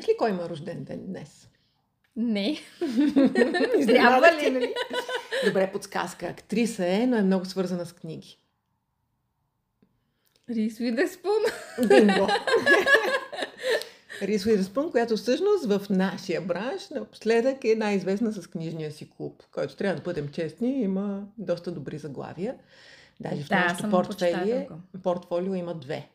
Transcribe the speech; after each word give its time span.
Знаеш 0.00 0.08
ли 0.08 0.16
кой 0.18 0.30
има 0.30 0.48
рожден 0.48 0.84
ден 0.84 1.06
днес? 1.06 1.48
Не. 2.16 2.58
Трябва 3.86 4.32
ли? 4.32 4.50
Нали? 4.50 4.74
Добре, 5.46 5.72
подсказка. 5.72 6.26
Актриса 6.26 6.86
е, 6.86 7.06
но 7.06 7.16
е 7.16 7.22
много 7.22 7.44
свързана 7.44 7.86
с 7.86 7.92
книги. 7.92 8.38
Рис 10.50 10.80
Уидърспун. 10.80 11.42
Бинго! 11.88 12.28
Рис 14.22 14.46
Уидърспун, 14.46 14.90
която 14.90 15.16
всъщност 15.16 15.66
в 15.66 15.80
нашия 15.90 16.40
бранш 16.40 16.88
напоследък 16.88 17.64
е 17.64 17.74
най-известна 17.74 18.32
с 18.32 18.46
книжния 18.46 18.92
си 18.92 19.10
клуб, 19.10 19.42
който 19.52 19.76
трябва 19.76 19.96
да 19.96 20.02
бъдем 20.02 20.28
честни, 20.28 20.82
има 20.82 21.22
доста 21.38 21.72
добри 21.72 21.98
заглавия. 21.98 22.54
Даже 23.20 23.42
в 23.42 23.48
Да, 23.48 23.64
нашото 23.64 23.90
портфолио, 23.90 24.66
портфолио 25.02 25.54
има 25.54 25.74
две. 25.74 26.08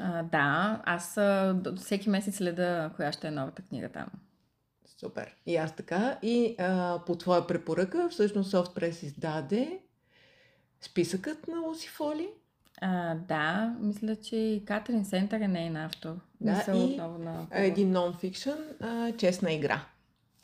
А, 0.00 0.22
да, 0.22 0.80
аз 0.84 1.16
а, 1.16 1.60
всеки 1.76 2.10
месец 2.10 2.36
следа 2.36 2.90
коя 2.96 3.12
ще 3.12 3.28
е 3.28 3.30
новата 3.30 3.62
книга 3.62 3.88
там. 3.88 4.06
Супер. 5.00 5.36
И 5.46 5.56
аз 5.56 5.76
така. 5.76 6.18
И 6.22 6.54
а, 6.58 7.00
по 7.06 7.14
твоя 7.14 7.46
препоръка, 7.46 8.08
всъщност 8.08 8.52
Softpress 8.52 9.04
издаде 9.04 9.80
списъкът 10.80 11.48
на 11.48 11.60
Луси 11.60 11.88
Фоли. 11.88 12.28
А, 12.80 13.14
да, 13.14 13.76
мисля, 13.80 14.16
че 14.16 14.36
и 14.36 14.64
Катрин 14.64 15.04
Сентър 15.04 15.40
е 15.40 15.48
нейн 15.48 15.76
автор. 15.76 16.14
Да, 16.40 16.52
Мисъл 16.52 16.74
и 16.74 16.78
отново 16.78 17.18
на... 17.18 17.46
Един 17.50 17.92
нон-фикшън, 17.92 18.58
а, 18.80 19.12
честна 19.16 19.52
игра. 19.52 19.84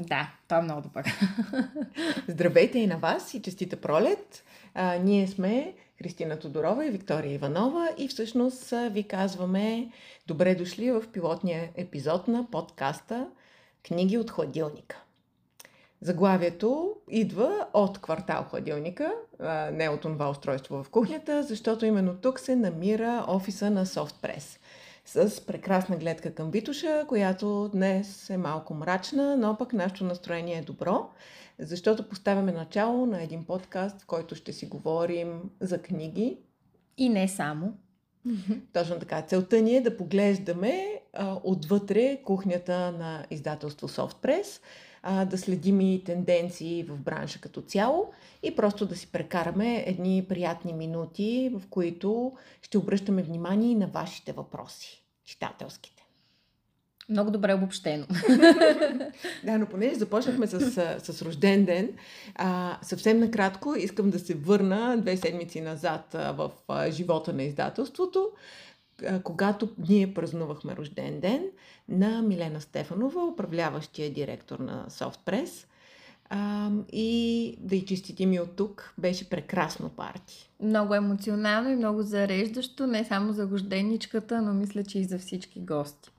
Да, 0.01 0.33
той 0.49 0.59
е 0.59 0.63
много 0.63 0.81
добър. 0.81 1.05
Здравейте 2.29 2.79
и 2.79 2.87
на 2.87 2.97
вас 2.97 3.35
и 3.35 3.43
честита 3.43 3.81
пролет. 3.81 4.45
А, 4.75 4.99
ние 4.99 5.27
сме 5.27 5.75
Христина 5.99 6.39
Тодорова 6.39 6.87
и 6.87 6.91
Виктория 6.91 7.35
Иванова. 7.35 7.89
И 7.99 8.09
всъщност 8.09 8.75
ви 8.91 9.03
казваме 9.03 9.91
добре 10.27 10.55
дошли 10.55 10.91
в 10.91 11.05
пилотния 11.13 11.71
епизод 11.75 12.29
на 12.29 12.51
подкаста 12.51 13.27
Книги 13.87 14.19
от 14.19 14.31
хладилника. 14.31 15.03
Заглавието 16.01 16.95
идва 17.11 17.67
от 17.73 17.99
квартал 17.99 18.45
хладилника, 18.45 19.13
не 19.73 19.89
от 19.89 20.01
това 20.01 20.31
устройство 20.31 20.83
в 20.83 20.91
кухнята, 20.91 21.43
защото 21.43 21.87
именно 21.87 22.17
тук 22.17 22.41
се 22.41 22.57
намира 22.57 23.25
офиса 23.29 23.71
на 23.71 23.87
Softpress 23.87 24.59
с 25.07 25.47
прекрасна 25.47 25.97
гледка 25.97 26.35
към 26.35 26.51
Витуша, 26.51 27.05
която 27.09 27.71
днес 27.73 28.31
е 28.31 28.37
малко 28.37 28.75
мрачна, 28.75 29.37
но 29.37 29.57
пък 29.57 29.73
нашето 29.73 30.05
настроение 30.05 30.59
е 30.59 30.63
добро, 30.63 31.11
защото 31.59 32.09
поставяме 32.09 32.53
начало 32.53 33.07
на 33.07 33.23
един 33.23 33.45
подкаст, 33.45 34.03
в 34.03 34.07
който 34.07 34.35
ще 34.35 34.53
си 34.53 34.67
говорим 34.67 35.51
за 35.61 35.83
книги. 35.83 36.39
И 36.99 37.09
не 37.09 37.29
само. 37.29 37.73
Точно 38.73 38.99
така. 38.99 39.23
Целта 39.23 39.63
ни 39.63 39.77
е 39.77 39.81
да 39.81 39.97
поглеждаме 39.97 41.01
а, 41.13 41.41
отвътре 41.45 42.23
кухнята 42.25 42.93
на 42.93 43.27
издателство 43.31 43.89
Softpress, 43.89 44.61
а, 45.03 45.25
да 45.25 45.39
следим 45.39 45.81
и 45.81 46.05
тенденции 46.05 46.83
в 46.83 47.01
бранша 47.01 47.41
като 47.41 47.63
цяло 47.63 48.13
и 48.43 48.57
просто 48.57 48.87
да 48.87 48.97
си 48.97 49.13
прекараме 49.13 49.85
едни 49.87 50.27
приятни 50.29 50.73
минути, 50.73 51.51
в 51.55 51.63
които 51.71 52.33
ще 52.63 52.79
обръщаме 52.79 53.23
внимание 53.23 53.71
и 53.71 53.75
на 53.75 53.87
вашите 53.87 54.33
въпроси, 54.33 55.05
читателските. 55.25 55.96
Много 57.09 57.31
добре 57.31 57.55
обобщено. 57.55 58.07
Да, 59.45 59.59
но 59.59 59.67
понеже 59.67 59.95
започнахме 59.95 60.47
с, 60.47 60.71
с 60.99 61.23
рожден 61.23 61.65
ден, 61.65 61.89
а, 62.35 62.79
съвсем 62.83 63.19
накратко 63.19 63.75
искам 63.75 64.11
да 64.11 64.19
се 64.19 64.35
върна 64.35 64.97
две 64.99 65.17
седмици 65.17 65.61
назад 65.61 66.15
а, 66.15 66.33
в 66.33 66.51
а, 66.69 66.91
живота 66.91 67.33
на 67.33 67.43
издателството, 67.43 68.31
а, 69.07 69.23
когато 69.23 69.69
ние 69.89 70.15
празнувахме 70.15 70.77
рожден 70.77 71.21
ден 71.21 71.43
на 71.89 72.23
Милена 72.23 72.61
Стефанова, 72.61 73.25
управляващия 73.25 74.13
директор 74.13 74.59
на 74.59 74.87
Softpress. 74.89 75.67
А, 76.31 76.71
и 76.93 77.57
да 77.61 77.77
и 77.77 77.85
честитим 77.85 78.33
и 78.33 78.41
от 78.41 78.57
тук, 78.57 78.95
беше 78.99 79.31
прекрасно 79.31 79.89
парти. 79.89 80.51
Много 80.63 80.95
емоционално 80.95 81.69
и 81.71 81.77
много 81.77 82.03
зареждащо, 82.03 82.87
не 82.87 83.05
само 83.05 83.33
за 83.33 83.49
рожденичката, 83.51 84.43
но 84.43 84.55
мисля, 84.55 84.85
че 84.85 84.99
и 84.99 85.05
за 85.05 85.19
всички 85.19 85.61
гости. 85.61 86.11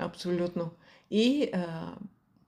Абсолютно. 0.00 0.70
И 1.10 1.50
а, 1.52 1.94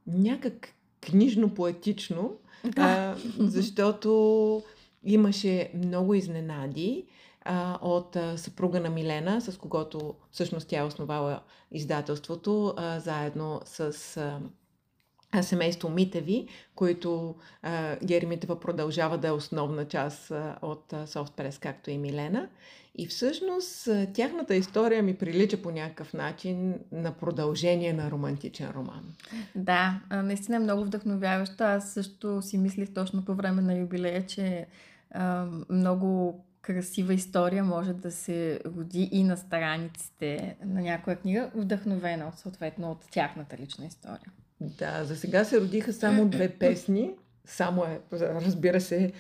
някак 0.07 0.69
книжно-поетично, 1.01 2.31
а, 2.77 3.17
защото 3.39 4.63
имаше 5.05 5.71
много 5.75 6.15
изненади 6.15 7.07
а, 7.45 7.79
от 7.83 8.17
а, 8.17 8.39
съпруга 8.39 8.81
на 8.81 8.91
Милена, 8.91 9.41
с 9.41 9.59
когото 9.59 10.15
всъщност 10.31 10.69
тя 10.69 10.81
е 10.81 10.85
основала 10.85 11.41
издателството, 11.73 12.75
а, 12.77 13.01
заедно 13.01 13.61
с 13.65 14.17
а, 14.17 14.41
семейство 15.41 15.89
Митеви, 15.89 16.49
които 16.75 17.35
а, 17.63 17.97
Гери 18.05 18.27
Митева 18.27 18.61
продължава 18.61 19.19
да 19.19 19.29
е 19.29 19.33
основна 19.33 19.85
част 19.85 20.31
а, 20.31 20.59
от 20.63 20.93
Softpress, 20.93 21.63
както 21.63 21.91
и 21.91 21.99
Милена. 21.99 22.49
И 22.95 23.07
всъщност 23.07 23.89
тяхната 24.15 24.55
история 24.55 25.03
ми 25.03 25.15
прилича 25.15 25.63
по 25.63 25.71
някакъв 25.71 26.15
начин 26.15 26.75
на 26.93 27.13
продължение 27.13 27.93
на 27.93 28.11
романтичен 28.11 28.71
роман. 28.71 29.15
Да, 29.55 30.01
наистина 30.11 30.57
е 30.57 30.61
много 30.61 30.85
вдъхновяващо. 30.85 31.65
Аз 31.65 31.93
също 31.93 32.43
си 32.43 32.59
мислих 32.59 32.95
точно 32.95 33.25
по 33.25 33.35
време 33.35 33.63
на 33.63 33.79
юбилея, 33.79 34.27
че 34.27 34.67
а, 35.11 35.47
много 35.69 36.41
красива 36.63 37.15
история 37.15 37.65
може 37.65 37.93
да 37.93 38.11
се 38.11 38.61
роди 38.67 39.09
и 39.13 39.25
на 39.25 39.37
страниците 39.37 40.57
на 40.65 40.81
някоя 40.81 41.17
книга, 41.17 41.51
вдъхновена 41.55 42.33
съответно 42.37 42.91
от 42.91 43.11
тяхната 43.11 43.57
лична 43.59 43.87
история. 43.87 44.33
Да, 44.79 45.05
за 45.05 45.17
сега 45.17 45.45
се 45.45 45.61
родиха 45.61 45.93
само 45.93 46.29
две 46.29 46.49
песни. 46.59 47.11
Само 47.45 47.85
е, 47.85 48.01
разбира 48.21 48.81
се, 48.81 49.13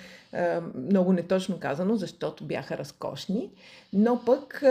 много 0.75 1.13
неточно 1.13 1.61
казано, 1.61 1.97
защото 1.97 2.45
бяха 2.45 2.79
разкошни. 2.79 3.51
Но 3.93 4.25
пък, 4.25 4.63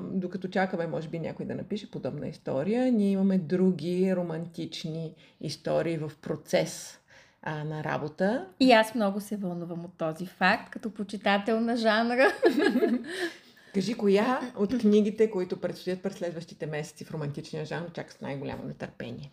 докато 0.00 0.48
чакаме, 0.48 0.86
може 0.86 1.08
би 1.08 1.18
някой 1.18 1.46
да 1.46 1.54
напише 1.54 1.90
подобна 1.90 2.28
история, 2.28 2.92
ние 2.92 3.10
имаме 3.10 3.38
други 3.38 4.16
романтични 4.16 5.14
истории 5.40 5.98
в 5.98 6.12
процес 6.22 6.98
а, 7.42 7.64
на 7.64 7.84
работа. 7.84 8.46
И 8.60 8.72
аз 8.72 8.94
много 8.94 9.20
се 9.20 9.36
вълнувам 9.36 9.84
от 9.84 9.98
този 9.98 10.26
факт, 10.26 10.70
като 10.70 10.90
почитател 10.90 11.60
на 11.60 11.76
жанра. 11.76 12.32
Кажи, 13.74 13.94
коя 13.94 14.40
от 14.56 14.78
книгите, 14.78 15.30
които 15.30 15.60
предстоят 15.60 16.02
през 16.02 16.14
следващите 16.14 16.66
месеци 16.66 17.04
в 17.04 17.10
романтичния 17.10 17.64
жанр, 17.64 17.92
чака 17.92 18.12
с 18.12 18.20
най-голямо 18.20 18.62
нетърпение? 18.64 19.30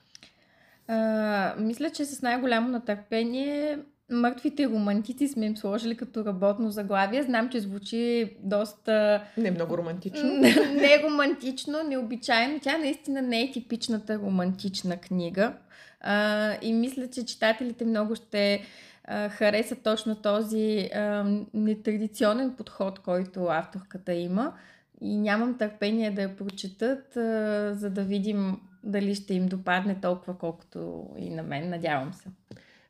А, 0.91 1.55
мисля, 1.57 1.89
че 1.89 2.05
с 2.05 2.21
най-голямо 2.21 2.69
натърпение 2.69 3.79
мъртвите 4.11 4.65
романтици 4.65 5.27
сме 5.27 5.45
им 5.45 5.57
сложили 5.57 5.97
като 5.97 6.25
работно 6.25 6.69
заглавие. 6.69 7.23
Знам, 7.23 7.49
че 7.49 7.59
звучи 7.59 8.31
доста 8.39 9.23
Не 9.37 9.51
много 9.51 9.77
романтично. 9.77 10.29
не 10.73 11.03
романтично, 11.03 11.83
необичайно. 11.83 12.59
Тя 12.59 12.77
наистина 12.77 13.21
не 13.21 13.41
е 13.41 13.51
типичната 13.51 14.17
романтична 14.17 14.97
книга. 14.97 15.53
А, 16.01 16.53
и 16.61 16.73
мисля, 16.73 17.07
че 17.07 17.25
читателите 17.25 17.85
много 17.85 18.15
ще 18.15 18.61
а, 19.05 19.29
харесат 19.29 19.83
точно 19.83 20.15
този 20.15 20.89
а, 20.95 21.25
нетрадиционен 21.53 22.53
подход, 22.57 22.99
който 22.99 23.45
авторката 23.45 24.13
има. 24.13 24.53
И 25.01 25.17
нямам 25.17 25.57
търпение 25.57 26.11
да 26.11 26.21
я 26.21 26.35
прочетат, 26.35 27.17
а, 27.17 27.73
за 27.75 27.89
да 27.89 28.03
видим 28.03 28.57
дали 28.83 29.15
ще 29.15 29.33
им 29.33 29.47
допадне 29.47 29.95
толкова, 30.01 30.37
колкото 30.37 31.09
и 31.17 31.29
на 31.29 31.43
мен. 31.43 31.69
Надявам 31.69 32.13
се. 32.13 32.29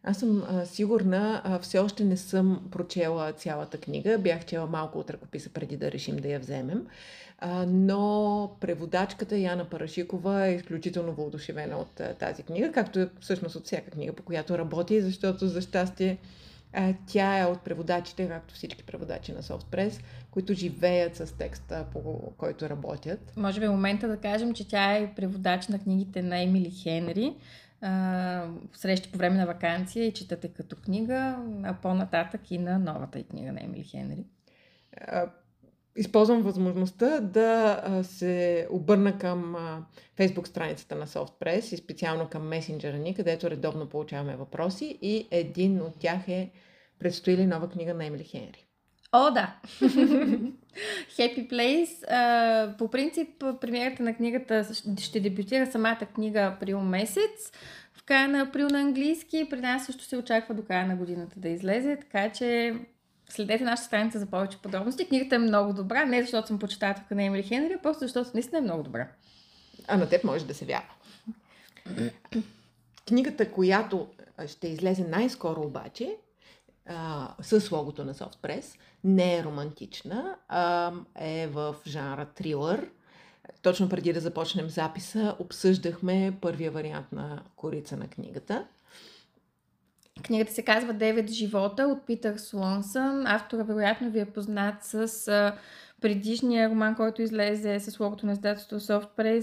Аз 0.03 0.18
съм 0.18 0.44
а, 0.50 0.66
сигурна, 0.66 1.41
а, 1.44 1.59
все 1.59 1.79
още 1.79 2.03
не 2.03 2.18
съм 2.18 2.68
прочела 2.72 3.34
цялата 3.34 3.78
книга. 3.78 4.18
Бях 4.18 4.46
чела 4.46 4.68
малко 4.68 5.00
от 5.00 5.09
ръкописа 5.09 5.50
преди 5.50 5.77
да 5.77 5.92
решим 5.92 6.18
да 6.18 6.27
я 6.27 6.39
вземем. 6.39 6.88
А, 7.39 7.65
но 7.68 8.51
преводачката 8.60 9.38
Яна 9.38 9.65
Парашикова 9.65 10.48
е 10.48 10.56
изключително 10.56 11.13
въодушевена 11.13 11.77
от 11.77 12.00
а, 12.00 12.13
тази 12.13 12.44
книга, 12.44 12.71
както 12.71 13.00
е 13.00 13.10
всъщност 13.19 13.56
от 13.56 13.65
всяка 13.65 13.92
книга, 13.92 14.13
по 14.13 14.24
която 14.24 14.57
работи, 14.57 15.01
защото 15.01 15.48
за 15.48 15.62
щастие 15.62 16.18
а, 16.74 16.94
тя 17.07 17.39
е 17.39 17.45
от 17.45 17.62
преводачите, 17.62 18.27
както 18.27 18.54
всички 18.54 18.83
преводачи 18.83 19.31
на 19.31 19.42
Softpress, 19.42 20.01
които 20.31 20.54
живеят 20.54 21.16
с 21.16 21.38
текста, 21.38 21.86
по 21.94 22.33
който 22.38 22.69
работят. 22.69 23.33
Може 23.38 23.60
би 23.60 23.66
е 23.66 23.69
момента 23.69 24.07
да 24.07 24.18
кажем, 24.18 24.54
че 24.54 24.68
тя 24.68 24.94
е 24.94 25.13
преводач 25.16 25.68
на 25.68 25.80
книгите 25.80 26.22
на 26.22 26.42
Емили 26.42 26.72
Хенри. 26.72 27.36
А, 27.81 28.48
срещи 28.74 29.12
по 29.12 29.18
време 29.18 29.38
на 29.38 29.45
вакансия 29.45 30.06
и 30.06 30.13
четате 30.13 30.48
като 30.48 30.75
книга, 30.75 31.38
а 31.63 31.74
по-нататък 31.74 32.51
и 32.51 32.57
на 32.57 32.80
новата 32.80 33.19
и 33.19 33.24
книга 33.24 33.51
на 33.51 33.63
Емили 33.63 33.83
Хенри. 33.83 34.25
А, 34.98 35.30
използвам 35.95 36.42
възможността 36.42 37.19
да 37.19 37.84
се 38.04 38.68
обърна 38.72 39.18
към 39.18 39.56
фейсбук 40.16 40.48
страницата 40.48 40.95
на 40.95 41.07
Softpress 41.07 41.74
и 41.74 41.77
специално 41.77 42.30
към 42.30 42.48
месенджера 42.48 42.98
ни, 42.98 43.16
където 43.16 43.50
редовно 43.50 43.89
получаваме 43.89 44.36
въпроси 44.36 44.98
и 45.01 45.27
един 45.31 45.81
от 45.81 46.00
тях 46.00 46.27
е 46.27 46.51
предстои 47.00 47.38
ли 47.38 47.45
нова 47.45 47.69
книга 47.69 47.94
на 47.94 48.06
Емили 48.06 48.24
Хенри. 48.24 48.70
О, 49.12 49.31
да! 49.31 49.56
Happy 51.18 51.50
Place. 51.50 52.78
По 52.78 52.88
принцип, 52.88 53.30
премиерата 53.62 54.04
на 54.04 54.16
книгата 54.16 54.68
ще 55.00 55.19
дебютира 55.19 55.72
самата 55.72 56.08
книга 56.16 56.40
април 56.42 56.80
месец. 56.80 57.52
В 57.94 58.04
края 58.04 58.28
на 58.28 58.42
април 58.42 58.68
на 58.68 58.80
английски. 58.80 59.48
При 59.50 59.60
нас 59.60 59.86
също 59.86 60.04
се 60.04 60.18
очаква 60.18 60.56
до 60.56 60.63
края 60.63 60.88
на 60.88 60.96
годината 60.96 61.34
да 61.38 61.50
излезе, 61.50 61.98
така 62.02 62.30
че 62.30 62.75
следете 63.30 63.63
нашата 63.63 63.88
страница 63.88 64.19
за 64.19 64.25
повече 64.25 64.58
подробности. 64.58 65.08
Книгата 65.08 65.36
е 65.36 65.40
много 65.40 65.74
добра, 65.74 66.06
не 66.06 66.22
защото 66.22 66.48
съм 66.48 66.60
почитателка 66.60 67.16
на 67.16 67.24
Емили 67.24 67.44
Хенри, 67.44 67.74
а 67.74 67.81
просто 67.81 68.00
защото 68.00 68.30
наистина 68.34 68.58
е 68.58 68.62
много 68.62 68.84
добра. 68.84 69.08
А 69.88 69.98
на 69.98 70.10
теб 70.10 70.24
може 70.24 70.46
да 70.46 70.54
се 70.54 70.66
вярва. 70.66 70.94
Книгата, 73.08 73.52
която 73.52 74.08
ще 74.48 74.68
излезе 74.68 75.08
най-скоро 75.08 75.62
обаче, 75.62 76.16
а, 76.86 77.28
с 77.42 77.72
логото 77.72 78.06
на 78.06 78.13
Softpress, 78.13 78.78
не 79.04 79.38
е 79.38 79.44
романтична, 79.44 80.36
а 80.48 80.92
е 81.16 81.48
в 81.48 81.75
жанра 81.88 82.25
трилър. 82.25 82.89
Точно 83.62 83.89
преди 83.89 84.13
да 84.13 84.19
започнем 84.19 84.69
записа, 84.69 85.36
обсъждахме 85.39 86.38
първия 86.42 86.72
вариант 86.72 87.12
на 87.12 87.44
корица 87.56 87.98
на 87.98 88.07
книгата. 88.07 88.66
Книгата 90.24 90.54
се 90.54 90.66
казва 90.66 90.94
Девет 90.94 91.30
живота 91.30 91.83
от 91.83 92.06
Питър 92.06 92.38
Слонсън. 92.38 93.27
Автора 93.27 93.63
вероятно 93.63 94.12
ви 94.12 94.19
е 94.19 94.31
познат 94.31 94.75
с 94.84 95.54
предишния 96.01 96.69
роман, 96.69 96.95
който 96.95 97.21
излезе 97.21 97.80
с 97.80 98.00
логото 98.00 98.25
на 98.25 98.31
издателство 98.31 98.80
Soft 98.80 99.09
Press 99.18 99.42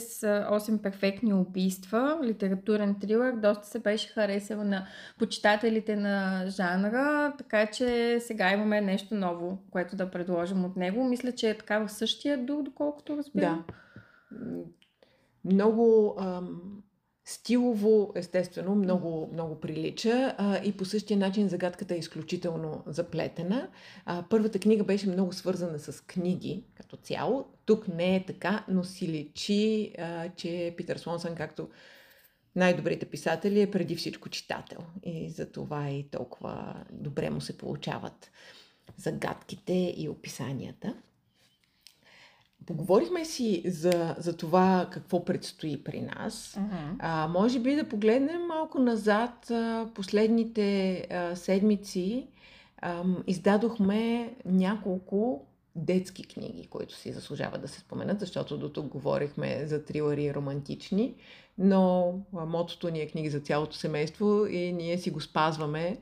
8 0.51 0.83
перфектни 0.83 1.35
убийства, 1.35 2.21
литературен 2.25 2.97
трилър, 3.01 3.33
доста 3.33 3.67
се 3.67 3.79
беше 3.79 4.09
харесал 4.09 4.65
на 4.65 4.87
почитателите 5.19 5.97
на 5.97 6.45
жанра, 6.49 7.33
така 7.39 7.67
че 7.67 8.19
сега 8.21 8.53
имаме 8.53 8.81
нещо 8.81 9.15
ново, 9.15 9.59
което 9.71 9.97
да 9.97 10.11
предложим 10.11 10.65
от 10.65 10.77
него. 10.77 11.05
Мисля, 11.05 11.33
че 11.33 11.51
е 11.51 11.59
така 11.59 11.79
в 11.79 11.89
същия 11.89 12.45
дух, 12.45 12.63
доколкото 12.63 13.17
разбирам. 13.17 13.65
Да. 14.31 14.45
Много 15.45 16.17
ам, 16.21 16.61
Стилово, 17.31 18.13
естествено, 18.15 18.75
много, 18.75 19.31
много 19.33 19.61
прилича 19.61 20.37
и 20.65 20.77
по 20.77 20.85
същия 20.85 21.17
начин 21.17 21.49
загадката 21.49 21.95
е 21.95 21.99
изключително 21.99 22.83
заплетена. 22.87 23.69
Първата 24.31 24.59
книга 24.59 24.85
беше 24.85 25.09
много 25.09 25.33
свързана 25.33 25.79
с 25.79 26.05
книги 26.07 26.65
като 26.75 26.97
цяло. 26.97 27.47
Тук 27.65 27.89
не 27.89 28.17
е 28.17 28.25
така, 28.27 28.65
но 28.69 28.85
си 28.85 29.09
личи, 29.09 29.95
че 30.37 30.75
Питър 30.77 30.97
Слонсън, 30.97 31.35
както 31.35 31.69
най-добрите 32.57 33.07
писатели, 33.07 33.61
е 33.61 33.71
преди 33.71 33.97
всичко 33.97 34.29
читател. 34.29 34.79
И 35.03 35.31
за 35.31 35.53
това 35.53 35.91
и 35.91 36.11
толкова 36.11 36.85
добре 36.91 37.31
му 37.31 37.41
се 37.41 37.59
получават 37.59 38.31
загадките 38.97 39.95
и 39.97 40.09
описанията. 40.09 40.95
Поговорихме 42.67 43.25
си 43.25 43.63
за, 43.67 44.17
за 44.19 44.37
това 44.37 44.89
какво 44.91 45.25
предстои 45.25 45.85
при 45.85 46.01
нас. 46.01 46.59
Uh-huh. 46.59 46.97
А, 46.99 47.29
може 47.29 47.61
би 47.61 47.77
да 47.77 47.89
погледнем 47.89 48.47
малко 48.47 48.79
назад. 48.79 49.51
А, 49.51 49.89
последните 49.95 50.97
а, 51.11 51.37
седмици 51.37 52.27
а, 52.79 53.05
издадохме 53.27 54.35
няколко 54.45 55.45
детски 55.77 56.25
книги, 56.25 56.67
които 56.67 56.95
си 56.95 57.13
заслужават 57.13 57.61
да 57.61 57.69
се 57.69 57.81
споменат, 57.81 58.21
защото 58.21 58.59
до 58.59 58.69
тук 58.69 58.87
говорихме 58.87 59.67
за 59.67 59.85
трилъри 59.85 60.35
романтични, 60.35 61.15
но 61.59 62.15
мотото 62.33 62.89
ни 62.89 63.01
е 63.01 63.09
книги 63.09 63.31
за 63.31 63.41
цялото 63.41 63.77
семейство 63.77 64.47
и 64.47 64.73
ние 64.73 64.99
си 64.99 65.11
го 65.11 65.21
спазваме. 65.21 65.99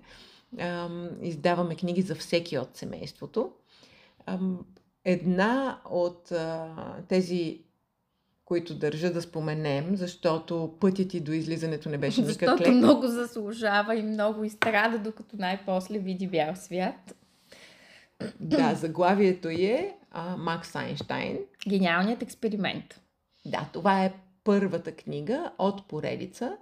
Издаваме 1.22 1.74
книги 1.76 2.02
за 2.02 2.14
всеки 2.14 2.58
от 2.58 2.76
семейството. 2.76 3.50
Една 5.08 5.78
от 5.90 6.32
а, 6.32 6.68
тези, 7.08 7.60
които 8.44 8.74
държа 8.74 9.12
да 9.12 9.22
споменем, 9.22 9.96
защото 9.96 10.76
пътят 10.80 11.14
и 11.14 11.20
до 11.20 11.32
излизането 11.32 11.88
не 11.88 11.98
беше 11.98 12.20
никак 12.20 12.32
Защото 12.32 12.62
лек. 12.62 12.74
много 12.74 13.06
заслужава 13.06 13.96
и 13.96 14.02
много 14.02 14.44
изстрада, 14.44 14.98
докато 14.98 15.36
най-после 15.36 15.98
види 15.98 16.26
бял 16.26 16.56
свят. 16.56 17.14
Да, 18.40 18.74
заглавието 18.74 19.48
е 19.48 19.94
а, 20.10 20.36
Макс 20.36 20.76
Айнштайн. 20.76 21.38
Гениалният 21.68 22.22
експеримент. 22.22 23.00
Да, 23.44 23.68
това 23.72 24.04
е 24.04 24.12
първата 24.44 24.92
книга 24.92 25.50
от 25.58 25.88
поредица, 25.88 26.56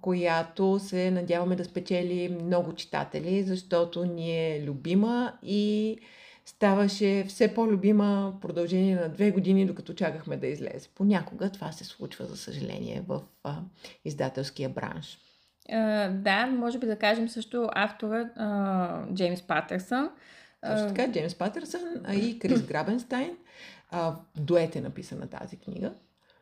която 0.00 0.78
се 0.78 1.10
надяваме 1.10 1.56
да 1.56 1.64
спечели 1.64 2.36
много 2.42 2.72
читатели, 2.72 3.42
защото 3.42 4.04
ни 4.04 4.54
е 4.54 4.64
любима 4.66 5.32
и 5.42 5.98
ставаше 6.46 7.24
все 7.28 7.54
по-любима 7.54 8.34
продължение 8.40 8.96
на 8.96 9.08
две 9.08 9.30
години, 9.30 9.66
докато 9.66 9.94
чакахме 9.94 10.36
да 10.36 10.46
излезе. 10.46 10.88
Понякога 10.94 11.50
това 11.50 11.72
се 11.72 11.84
случва, 11.84 12.24
за 12.24 12.36
съжаление, 12.36 13.02
в 13.08 13.22
а, 13.44 13.56
издателския 14.04 14.68
бранш. 14.68 15.18
Uh, 15.72 16.10
да, 16.10 16.46
може 16.46 16.78
би 16.78 16.86
да 16.86 16.98
кажем 16.98 17.28
също 17.28 17.68
автора 17.74 18.30
uh, 18.38 19.14
Джеймс 19.14 19.42
Патърсън. 19.42 20.10
Също 20.66 20.88
така, 20.88 21.12
Джеймс 21.12 21.34
Патърсън, 21.34 21.82
а 22.04 22.14
и 22.14 22.38
Крис 22.38 22.62
Грабенстайн. 22.62 23.36
Uh, 23.92 24.14
дует 24.36 24.76
е 24.76 24.80
написана 24.80 25.26
тази 25.26 25.56
книга. 25.56 25.92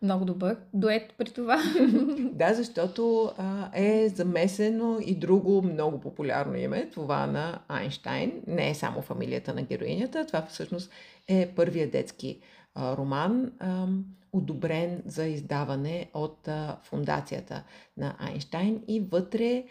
Много 0.05 0.25
добър 0.25 0.57
дует 0.75 1.15
при 1.19 1.31
това. 1.31 1.63
да, 2.33 2.55
защото 2.55 3.33
а, 3.39 3.71
е 3.75 4.09
замесено 4.09 4.99
и 5.01 5.15
друго 5.15 5.63
много 5.63 6.01
популярно 6.01 6.57
име, 6.57 6.91
това 6.91 7.27
на 7.27 7.59
Айнштайн. 7.69 8.43
Не 8.47 8.71
е 8.71 8.75
само 8.75 9.03
фамилията 9.03 9.55
на 9.55 9.63
героинята, 9.63 10.27
това 10.27 10.43
всъщност 10.43 10.91
е 11.29 11.53
първият 11.57 11.93
детски 11.93 12.41
а, 12.75 12.97
роман, 12.97 13.53
а, 13.59 13.87
одобрен 14.33 15.03
за 15.07 15.27
издаване 15.27 16.11
от 16.15 16.49
а, 16.49 16.79
фундацията 16.83 17.63
на 17.97 18.17
Айнштайн 18.19 18.83
и 18.89 19.01
вътре 19.01 19.65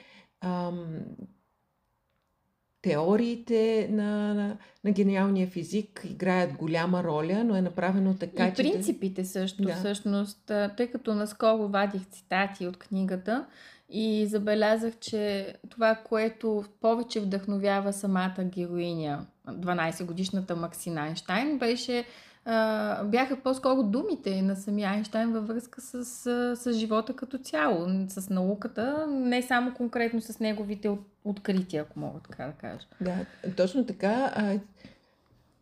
теориите 2.84 3.88
на, 3.92 4.34
на, 4.34 4.58
на 4.84 4.92
гениалния 4.92 5.48
физик 5.48 6.02
играят 6.10 6.54
голяма 6.54 7.04
роля, 7.04 7.44
но 7.44 7.56
е 7.56 7.62
направено 7.62 8.14
така, 8.14 8.48
и 8.48 8.54
че... 8.54 8.62
И 8.62 8.72
принципите 8.72 9.26
също, 9.26 9.64
да. 9.64 9.76
всъщност, 9.76 10.52
тъй 10.78 10.88
като 10.88 11.14
наскоро 11.14 11.68
вадих 11.68 12.06
цитати 12.06 12.68
от 12.68 12.78
книгата 12.78 13.46
и 13.90 14.26
забелязах, 14.26 14.94
че 15.00 15.54
това, 15.70 15.96
което 15.96 16.64
повече 16.82 17.20
вдъхновява 17.20 17.94
самата 17.94 18.44
героиня, 18.44 19.26
12-годишната 19.48 20.56
Максина 20.56 21.02
Айнштайн, 21.02 21.58
беше 21.58 22.06
а, 22.46 23.04
бяха 23.04 23.38
по-скоро 23.44 23.84
думите 23.84 24.42
на 24.42 24.56
самия 24.56 24.90
Айнштайн 24.90 25.34
във 25.34 25.48
връзка 25.48 25.82
с, 25.82 26.06
с, 26.06 26.56
с 26.56 26.74
живота 26.74 27.16
като 27.16 27.38
цяло, 27.38 27.88
с 28.08 28.30
науката, 28.30 29.08
не 29.10 29.42
само 29.42 29.74
конкретно 29.74 30.22
с 30.22 30.40
неговите 30.40 30.90
от, 30.90 31.00
открития, 31.26 31.82
ако 31.82 32.00
мога 32.00 32.20
така 32.20 32.46
да 32.46 32.52
кажа. 32.52 32.88
Да, 33.02 33.16
точно 33.58 33.86
така. 33.86 34.32
А, 34.36 34.60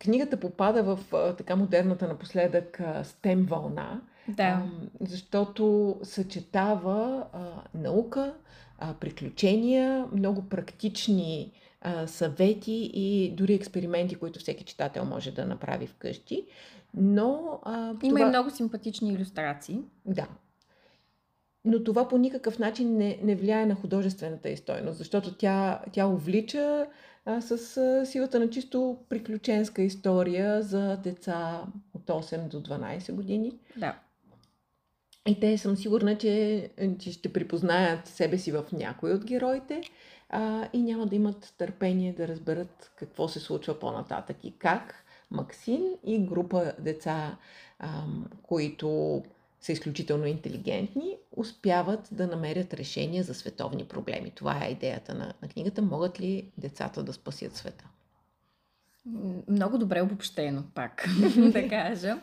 книгата 0.02 0.40
попада 0.40 0.82
в 0.82 0.98
а, 1.12 1.36
така 1.36 1.56
модерната 1.56 2.08
напоследък 2.08 2.80
а, 2.80 3.04
STEM 3.04 3.48
вълна, 3.48 4.00
да. 4.28 4.42
а, 4.42 4.62
защото 5.00 5.96
съчетава 6.02 7.26
а, 7.32 7.38
наука, 7.74 8.34
а, 8.78 8.94
приключения, 8.94 10.06
много 10.12 10.48
практични 10.48 11.52
а, 11.84 12.06
съвети 12.06 12.90
и 12.94 13.30
дори 13.30 13.54
експерименти, 13.54 14.14
които 14.14 14.38
всеки 14.38 14.64
читател 14.64 15.04
може 15.04 15.30
да 15.30 15.46
направи 15.46 15.86
вкъщи. 15.86 16.46
Но. 16.94 17.60
А, 17.62 17.88
Има 17.88 17.98
това... 18.00 18.20
и 18.20 18.24
много 18.24 18.50
симпатични 18.50 19.12
иллюстрации. 19.12 19.78
Да. 20.06 20.26
Но 21.64 21.84
това 21.84 22.08
по 22.08 22.18
никакъв 22.18 22.58
начин 22.58 22.96
не, 22.96 23.18
не 23.22 23.36
влияе 23.36 23.66
на 23.66 23.74
художествената 23.74 24.48
истойност, 24.48 24.98
защото 24.98 25.34
тя, 25.34 25.80
тя 25.92 26.06
увлича 26.06 26.86
а, 27.24 27.40
с 27.40 27.76
а, 27.76 28.06
силата 28.06 28.40
на 28.40 28.50
чисто 28.50 28.96
приключенска 29.08 29.82
история 29.82 30.62
за 30.62 30.96
деца 30.96 31.62
от 31.94 32.06
8 32.06 32.48
до 32.48 32.60
12 32.60 33.12
години. 33.12 33.52
Да. 33.76 33.98
И 35.26 35.40
те 35.40 35.58
съм 35.58 35.76
сигурна, 35.76 36.18
че, 36.18 36.68
че 36.98 37.12
ще 37.12 37.32
припознаят 37.32 38.06
себе 38.06 38.38
си 38.38 38.52
в 38.52 38.64
някой 38.72 39.12
от 39.12 39.24
героите 39.24 39.82
а, 40.32 40.68
и 40.72 40.82
няма 40.82 41.06
да 41.06 41.16
имат 41.16 41.54
търпение 41.58 42.12
да 42.12 42.28
разберат 42.28 42.92
какво 42.96 43.28
се 43.28 43.40
случва 43.40 43.78
по-нататък 43.78 44.36
и 44.44 44.58
как 44.58 45.04
Максим 45.30 45.82
и 46.04 46.18
група 46.18 46.72
деца, 46.78 47.36
а, 47.78 48.02
които 48.42 49.22
са 49.60 49.72
изключително 49.72 50.26
интелигентни, 50.26 51.16
успяват 51.36 52.08
да 52.12 52.26
намерят 52.26 52.74
решения 52.74 53.24
за 53.24 53.34
световни 53.34 53.84
проблеми. 53.84 54.30
Това 54.30 54.64
е 54.64 54.70
идеята 54.70 55.14
на, 55.14 55.32
на 55.42 55.48
книгата. 55.48 55.82
Могат 55.82 56.20
ли 56.20 56.50
децата 56.58 57.02
да 57.02 57.12
спасят 57.12 57.56
света? 57.56 57.84
Много 59.48 59.78
добре 59.78 60.02
обобщено, 60.02 60.62
пак 60.74 61.04
да 61.36 61.68
кажа. 61.68 62.18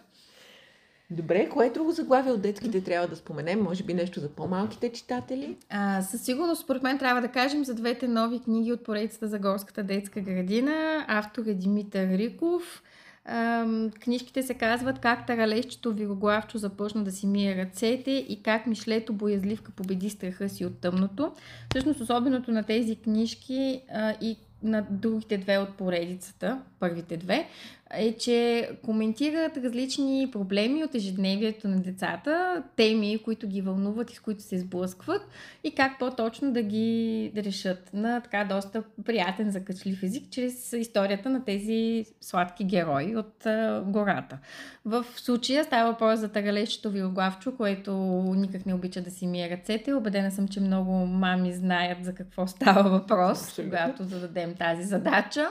Добре, 1.12 1.50
кое 1.50 1.70
друго 1.70 1.92
заглавие 1.92 2.32
от 2.32 2.42
детските 2.42 2.84
трябва 2.84 3.08
да 3.08 3.16
споменем? 3.16 3.64
Може 3.64 3.84
би 3.84 3.94
нещо 3.94 4.20
за 4.20 4.30
по-малките 4.30 4.92
читатели? 4.92 5.58
А, 5.70 6.02
със 6.02 6.22
сигурност, 6.22 6.62
според 6.62 6.84
мен, 6.84 7.00
трябва 7.00 7.22
да 7.22 7.28
кажем 7.28 7.66
за 7.66 7.74
двете 7.74 8.08
нови 8.08 8.40
книги 8.40 8.74
от 8.74 8.84
поредицата 8.84 9.28
за 9.28 9.40
горската 9.40 9.84
детска 9.84 10.22
градина. 10.22 11.06
Автор 11.08 11.46
е 11.46 11.54
Димитър 11.54 12.08
Риков. 12.08 12.84
Ам, 13.26 13.92
книжките 14.04 14.44
се 14.44 14.54
казват 14.54 15.00
как 15.00 15.28
таралещето 15.28 15.94
вироглавчо 15.94 16.58
започна 16.58 17.04
да 17.04 17.12
си 17.12 17.28
мие 17.28 17.56
ръцете 17.56 18.12
и 18.12 18.44
как 18.44 18.68
Мишлето 18.68 19.14
боязливка 19.14 19.72
победи 19.72 20.10
страха 20.10 20.50
си 20.50 20.66
от 20.66 20.80
тъмното. 20.80 21.32
Всъщност 21.70 22.02
особеното 22.02 22.52
на 22.52 22.64
тези 22.64 22.96
книжки 22.96 23.82
а, 23.94 24.14
и 24.22 24.38
на 24.64 24.86
другите 24.90 25.38
две 25.38 25.58
от 25.58 25.70
поредицата, 25.76 26.62
първите 26.80 27.18
две, 27.18 27.48
е, 27.94 28.14
че 28.14 28.70
коментират 28.86 29.58
различни 29.58 30.30
проблеми 30.32 30.84
от 30.84 30.96
ежедневието 30.96 31.68
на 31.68 31.82
децата, 31.82 32.64
теми, 32.76 33.20
които 33.26 33.48
ги 33.48 33.62
вълнуват 33.62 34.12
и 34.12 34.16
с 34.16 34.20
които 34.20 34.44
се 34.44 34.60
сблъскват 34.60 35.22
и 35.64 35.76
как 35.76 36.00
по-точно 36.00 36.54
да 36.54 36.62
ги 36.62 37.32
решат 37.36 37.90
на 37.94 38.22
така 38.22 38.44
доста 38.44 38.84
приятен 39.06 39.52
закачлив 39.52 40.04
език, 40.04 40.30
чрез 40.32 40.74
историята 40.74 41.30
на 41.30 41.46
тези 41.46 42.06
сладки 42.22 42.64
герои 42.64 43.16
от 43.16 43.46
а, 43.46 43.84
гората. 43.86 44.38
В 44.86 45.06
случая 45.16 45.64
става 45.64 45.92
въпрос 45.92 46.20
за 46.20 46.30
тагалещето 46.30 46.92
вилоглавчо, 46.92 47.58
което 47.58 47.94
никак 48.36 48.66
не 48.66 48.74
обича 48.74 49.02
да 49.02 49.12
си 49.12 49.28
мие 49.28 49.50
ръцете. 49.50 49.94
Обедена 49.94 50.32
съм, 50.32 50.48
че 50.48 50.60
много 50.60 50.92
мами 50.92 51.54
знаят 51.54 52.06
за 52.06 52.16
какво 52.16 52.48
става 52.48 52.90
въпрос, 52.90 53.54
когато 53.56 54.04
зададем 54.04 54.56
тази 54.56 54.84
задача. 54.84 55.50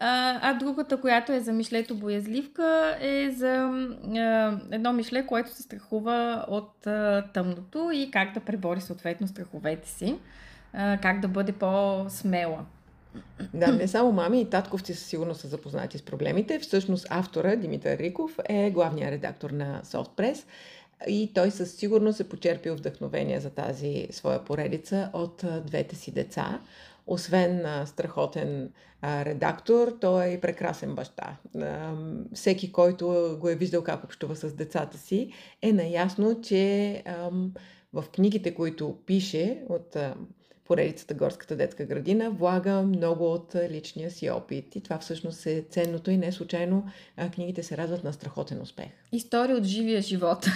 А, 0.00 0.38
а 0.50 0.54
другата, 0.54 1.00
която 1.00 1.32
е 1.32 1.40
за 1.40 1.52
мишлето 1.52 1.94
боязливка, 1.94 2.96
е 3.00 3.30
за 3.30 3.70
а, 4.16 4.60
едно 4.70 4.92
мишле, 4.92 5.26
което 5.26 5.54
се 5.54 5.62
страхува 5.62 6.44
от 6.48 6.86
а, 6.86 7.24
тъмното 7.34 7.90
и 7.94 8.10
как 8.10 8.34
да 8.34 8.40
пребори 8.40 8.80
съответно 8.80 9.28
страховете 9.28 9.88
си, 9.88 10.18
а, 10.72 10.98
как 11.02 11.20
да 11.20 11.28
бъде 11.28 11.52
по-смела. 11.52 12.64
Да, 13.54 13.72
не 13.72 13.88
само 13.88 14.12
мами 14.12 14.40
и 14.40 14.50
татковци 14.50 14.94
със 14.94 15.06
сигурност 15.06 15.40
са 15.40 15.48
запознати 15.48 15.98
с 15.98 16.02
проблемите. 16.02 16.58
Всъщност 16.58 17.06
автора 17.10 17.56
Димитър 17.56 17.98
Риков 17.98 18.38
е 18.48 18.70
главният 18.70 19.10
редактор 19.12 19.50
на 19.50 19.80
Softpress 19.84 20.44
и 21.06 21.32
той 21.34 21.50
със 21.50 21.72
сигурност 21.72 22.20
е 22.20 22.28
почерпил 22.28 22.74
вдъхновение 22.74 23.40
за 23.40 23.50
тази 23.50 24.08
своя 24.10 24.44
поредица 24.44 25.10
от 25.12 25.44
двете 25.66 25.96
си 25.96 26.12
деца 26.12 26.60
освен 27.06 27.86
страхотен 27.86 28.70
редактор, 29.04 29.96
той 30.00 30.26
е 30.26 30.32
и 30.32 30.40
прекрасен 30.40 30.94
баща. 30.94 31.36
Всеки, 32.34 32.72
който 32.72 33.36
го 33.40 33.48
е 33.48 33.54
виждал 33.54 33.84
как 33.84 34.04
общува 34.04 34.36
с 34.36 34.54
децата 34.54 34.98
си, 34.98 35.32
е 35.62 35.72
наясно, 35.72 36.40
че 36.40 37.02
в 37.92 38.04
книгите, 38.14 38.54
които 38.54 38.96
пише 39.06 39.62
от 39.68 39.96
поредицата 40.68 41.14
Горската 41.14 41.56
детска 41.56 41.84
градина, 41.84 42.30
влага 42.30 42.82
много 42.82 43.32
от 43.32 43.54
личния 43.70 44.10
си 44.10 44.30
опит. 44.30 44.76
И 44.76 44.80
това 44.80 44.98
всъщност 44.98 45.46
е 45.46 45.64
ценното 45.70 46.10
и 46.10 46.16
не 46.16 46.32
случайно 46.32 46.86
а, 47.16 47.30
книгите 47.30 47.62
се 47.62 47.76
радват 47.76 48.04
на 48.04 48.12
страхотен 48.12 48.62
успех. 48.62 48.88
История 49.12 49.56
от 49.56 49.64
живия 49.64 50.02
живот. 50.02 50.46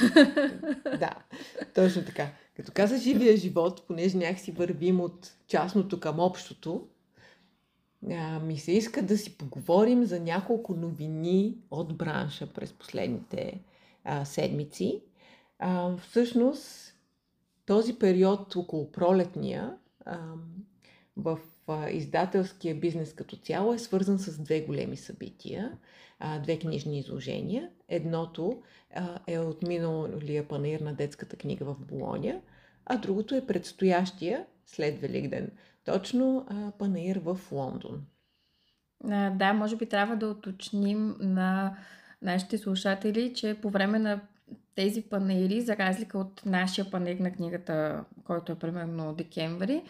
да, 0.84 1.14
точно 1.74 2.04
така. 2.04 2.30
Като 2.56 2.72
каза 2.74 2.98
живия 2.98 3.36
живот, 3.36 3.82
понеже 3.86 4.16
някакси 4.16 4.52
вървим 4.52 5.00
от 5.00 5.32
частното 5.48 6.00
към 6.00 6.20
общото, 6.20 6.86
а, 8.10 8.38
ми 8.38 8.58
се 8.58 8.72
иска 8.72 9.02
да 9.02 9.18
си 9.18 9.38
поговорим 9.38 10.04
за 10.04 10.20
няколко 10.20 10.74
новини 10.74 11.54
от 11.70 11.96
бранша 11.96 12.46
през 12.46 12.72
последните 12.72 13.60
а, 14.04 14.24
седмици. 14.24 15.02
А, 15.58 15.96
всъщност, 15.96 16.94
този 17.66 17.98
период 17.98 18.56
около 18.56 18.92
пролетния 18.92 19.76
в 21.16 21.38
издателския 21.90 22.74
бизнес 22.74 23.14
като 23.14 23.36
цяло 23.36 23.74
е 23.74 23.78
свързан 23.78 24.18
с 24.18 24.38
две 24.38 24.60
големи 24.60 24.96
събития, 24.96 25.72
две 26.42 26.58
книжни 26.58 26.98
изложения. 26.98 27.70
Едното 27.88 28.62
е 29.26 29.38
от 29.38 29.62
миналия 29.62 30.48
панер 30.48 30.80
на 30.80 30.94
детската 30.94 31.36
книга 31.36 31.64
в 31.64 31.76
Болония, 31.78 32.40
а 32.86 32.98
другото 32.98 33.34
е 33.34 33.46
предстоящия 33.46 34.46
след 34.66 35.00
Великден. 35.00 35.50
Точно 35.84 36.46
панаир 36.78 37.20
в 37.24 37.38
Лондон. 37.52 38.06
Да, 39.34 39.52
може 39.52 39.76
би 39.76 39.86
трябва 39.86 40.16
да 40.16 40.28
уточним 40.28 41.16
на 41.20 41.76
нашите 42.22 42.58
слушатели, 42.58 43.34
че 43.34 43.58
по 43.62 43.70
време 43.70 43.98
на 43.98 44.20
тези 44.74 45.02
панери, 45.02 45.60
за 45.60 45.76
разлика 45.76 46.18
от 46.18 46.42
нашия 46.46 46.90
панер 46.90 47.16
на 47.16 47.32
книгата, 47.32 48.04
който 48.24 48.52
е 48.52 48.58
примерно 48.58 49.14
декември, 49.14 49.82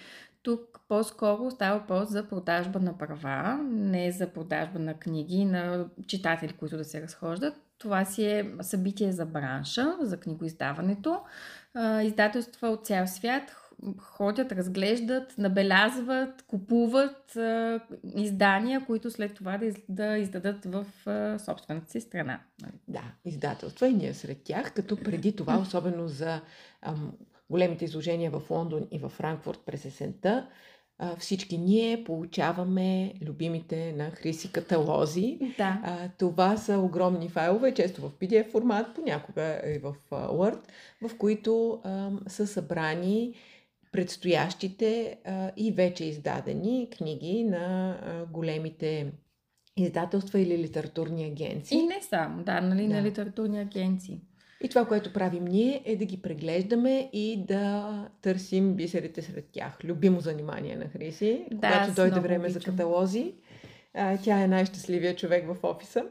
тук 0.42 0.80
по-скоро 0.88 1.50
става 1.50 1.78
въпрос 1.78 2.08
за 2.08 2.28
продажба 2.28 2.80
на 2.80 2.98
права, 2.98 3.62
не 3.62 4.12
за 4.12 4.28
продажба 4.28 4.78
на 4.78 4.94
книги 4.94 5.44
на 5.44 5.86
читатели, 6.06 6.52
които 6.52 6.76
да 6.76 6.84
се 6.84 7.02
разхождат. 7.02 7.54
Това 7.78 8.04
си 8.04 8.24
е 8.24 8.52
събитие 8.60 9.12
за 9.12 9.26
бранша, 9.26 9.96
за 10.00 10.16
книгоиздаването. 10.16 11.20
Издателства 12.02 12.68
от 12.68 12.86
цял 12.86 13.06
свят 13.06 13.56
ходят, 13.98 14.52
разглеждат, 14.52 15.38
набелязват, 15.38 16.42
купуват 16.42 17.36
а, 17.36 17.80
издания, 18.16 18.86
които 18.86 19.10
след 19.10 19.34
това 19.34 19.58
да, 19.58 19.66
из, 19.66 19.74
да 19.88 20.18
издадат 20.18 20.64
в 20.64 20.86
а, 21.06 21.38
собствената 21.38 21.90
си 21.90 22.00
страна. 22.00 22.40
Да, 22.88 23.02
издателства 23.24 23.88
и 23.88 23.94
ние 23.94 24.14
сред 24.14 24.42
тях, 24.44 24.74
като 24.74 24.96
преди 24.96 25.36
това, 25.36 25.58
особено 25.58 26.08
за 26.08 26.40
ам, 26.82 27.12
големите 27.50 27.84
изложения 27.84 28.30
в 28.30 28.50
Лондон 28.50 28.86
и 28.90 28.98
в 28.98 29.08
Франкфурт 29.08 29.60
през 29.66 29.84
есента, 29.84 30.48
а, 30.98 31.16
всички 31.16 31.58
ние 31.58 32.04
получаваме 32.04 33.14
любимите 33.26 33.92
на 33.92 34.10
Хриси 34.10 34.52
каталози. 34.52 35.38
Да. 35.58 35.80
А, 35.84 36.08
това 36.18 36.56
са 36.56 36.78
огромни 36.78 37.28
файлове, 37.28 37.74
често 37.74 38.00
в 38.00 38.10
PDF 38.10 38.50
формат, 38.50 38.94
понякога 38.94 39.60
и 39.66 39.78
в 39.78 39.94
Word, 40.10 40.58
в 41.08 41.18
които 41.18 41.80
а, 41.84 42.10
са 42.26 42.46
събрани 42.46 43.34
предстоящите 43.92 45.16
а, 45.24 45.50
и 45.56 45.72
вече 45.72 46.04
издадени 46.04 46.88
книги 46.90 47.44
на 47.44 47.90
а, 48.02 48.26
големите 48.26 49.12
издателства 49.76 50.40
или 50.40 50.58
литературни 50.58 51.24
агенции. 51.24 51.78
И 51.78 51.82
не 51.82 52.02
само, 52.02 52.44
да, 52.44 52.60
нали, 52.60 52.88
да. 52.88 52.94
на 52.94 53.02
литературни 53.02 53.60
агенции. 53.60 54.20
И 54.64 54.68
това, 54.68 54.84
което 54.84 55.12
правим 55.12 55.44
ние, 55.44 55.82
е 55.84 55.96
да 55.96 56.04
ги 56.04 56.22
преглеждаме 56.22 57.10
и 57.12 57.44
да 57.48 58.08
търсим 58.22 58.74
бисерите 58.74 59.22
сред 59.22 59.48
тях. 59.52 59.78
Любимо 59.84 60.20
занимание 60.20 60.76
на 60.76 60.88
Хриси. 60.88 61.46
Да, 61.50 61.68
Когато 61.68 61.94
дойде 61.94 62.20
време 62.20 62.44
обичам. 62.44 62.60
за 62.60 62.70
каталози, 62.70 63.34
тя 64.24 64.40
е 64.40 64.48
най-щастливия 64.48 65.16
човек 65.16 65.46
в 65.46 65.56
офиса. 65.62 66.04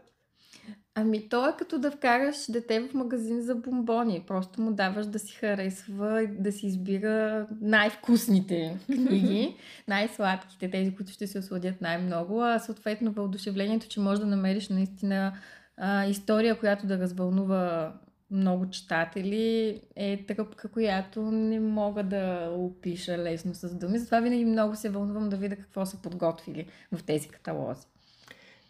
Ами 0.95 1.29
то 1.29 1.49
е 1.49 1.53
като 1.57 1.79
да 1.79 1.91
вкараш 1.91 2.51
дете 2.51 2.79
в 2.79 2.93
магазин 2.93 3.41
за 3.41 3.55
бомбони. 3.55 4.23
Просто 4.27 4.61
му 4.61 4.71
даваш 4.71 5.05
да 5.05 5.19
си 5.19 5.35
харесва, 5.35 6.27
да 6.39 6.51
си 6.51 6.67
избира 6.67 7.47
най-вкусните 7.61 8.77
книги, 8.85 9.55
най-сладките, 9.87 10.69
тези, 10.69 10.95
които 10.95 11.11
ще 11.11 11.27
се 11.27 11.39
осладят 11.39 11.81
най-много, 11.81 12.41
а 12.41 12.59
съответно 12.59 13.11
въодушевлението, 13.11 13.87
че 13.87 13.99
можеш 13.99 14.19
да 14.19 14.25
намериш 14.25 14.69
наистина 14.69 15.33
а, 15.77 16.05
история, 16.05 16.59
която 16.59 16.87
да 16.87 16.99
развълнува 16.99 17.93
много 18.31 18.69
читатели, 18.69 19.81
е 19.95 20.25
тръпка, 20.25 20.67
която 20.67 21.21
не 21.21 21.59
мога 21.59 22.03
да 22.03 22.49
опиша 22.57 23.17
лесно 23.17 23.53
с 23.53 23.75
думи. 23.75 23.99
Затова 23.99 24.19
винаги 24.19 24.45
много 24.45 24.75
се 24.75 24.89
вълнувам 24.89 25.29
да 25.29 25.37
видя 25.37 25.55
какво 25.55 25.85
са 25.85 26.01
подготвили 26.01 26.65
в 26.91 27.03
тези 27.03 27.29
каталози. 27.29 27.87